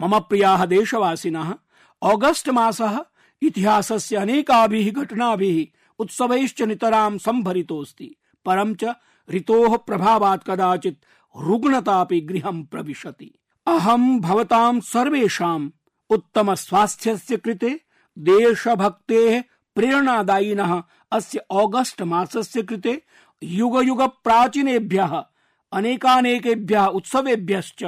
मम 0.00 0.18
प्रियाः 0.18 0.64
देशवासिनः 0.66 1.54
ऑगस्ट 2.02 2.48
मासः 2.48 2.98
इतिहासस्य 3.42 4.16
अनेकाभिः 4.16 4.92
घटनाभिः 4.92 5.78
उत्सवैश्च 5.98 6.62
नितरां 6.62 7.18
सम्भरितोऽस्ति 7.18 8.14
परं 8.44 8.74
च 8.74 8.94
ऋतोः 9.30 9.76
प्रभावात् 9.76 10.50
कदाचित् 10.50 11.04
रुग्णतापि 11.40 12.20
गृहं 12.20 12.62
प्रविशति। 12.64 13.38
अहं 13.66 14.20
भवतां 14.20 14.80
सर्वेषाम् 14.80 15.70
उत्तम 16.10 16.54
स्वास्थ्यस्य 16.54 17.36
कृते 17.36 17.80
देशभक्तेः 18.18 19.42
प्रेरणादायिनः। 19.74 20.82
अस्य 21.12 21.40
ऑगस्ट 21.50 22.02
मासस्य 22.02 22.62
कृते 22.62 23.02
युग 23.42 23.82
युग 23.84 24.02
प्राचीनेभ्यः 24.02 25.24
अनेकानेकेभ्यः 25.72 26.86
उत्सवेभ्यश्च 26.86 27.84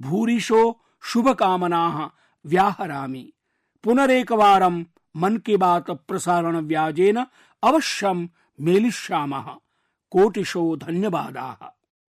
भूरिशो 0.00 0.80
शुभकामनाः 1.02 2.10
व्याहरामि। 2.46 3.32
पुनरेकवारं 3.84 4.84
मन 5.16 5.36
की 5.36 5.56
बात 5.56 5.90
प्रसारण 5.90 6.56
व्याजेन 6.56 7.26
अवश्यं 7.62 8.28
मेलिष्यामः। 8.60 9.46
कोटिशो 10.10 10.76
धन्यवादाः। 10.76 11.77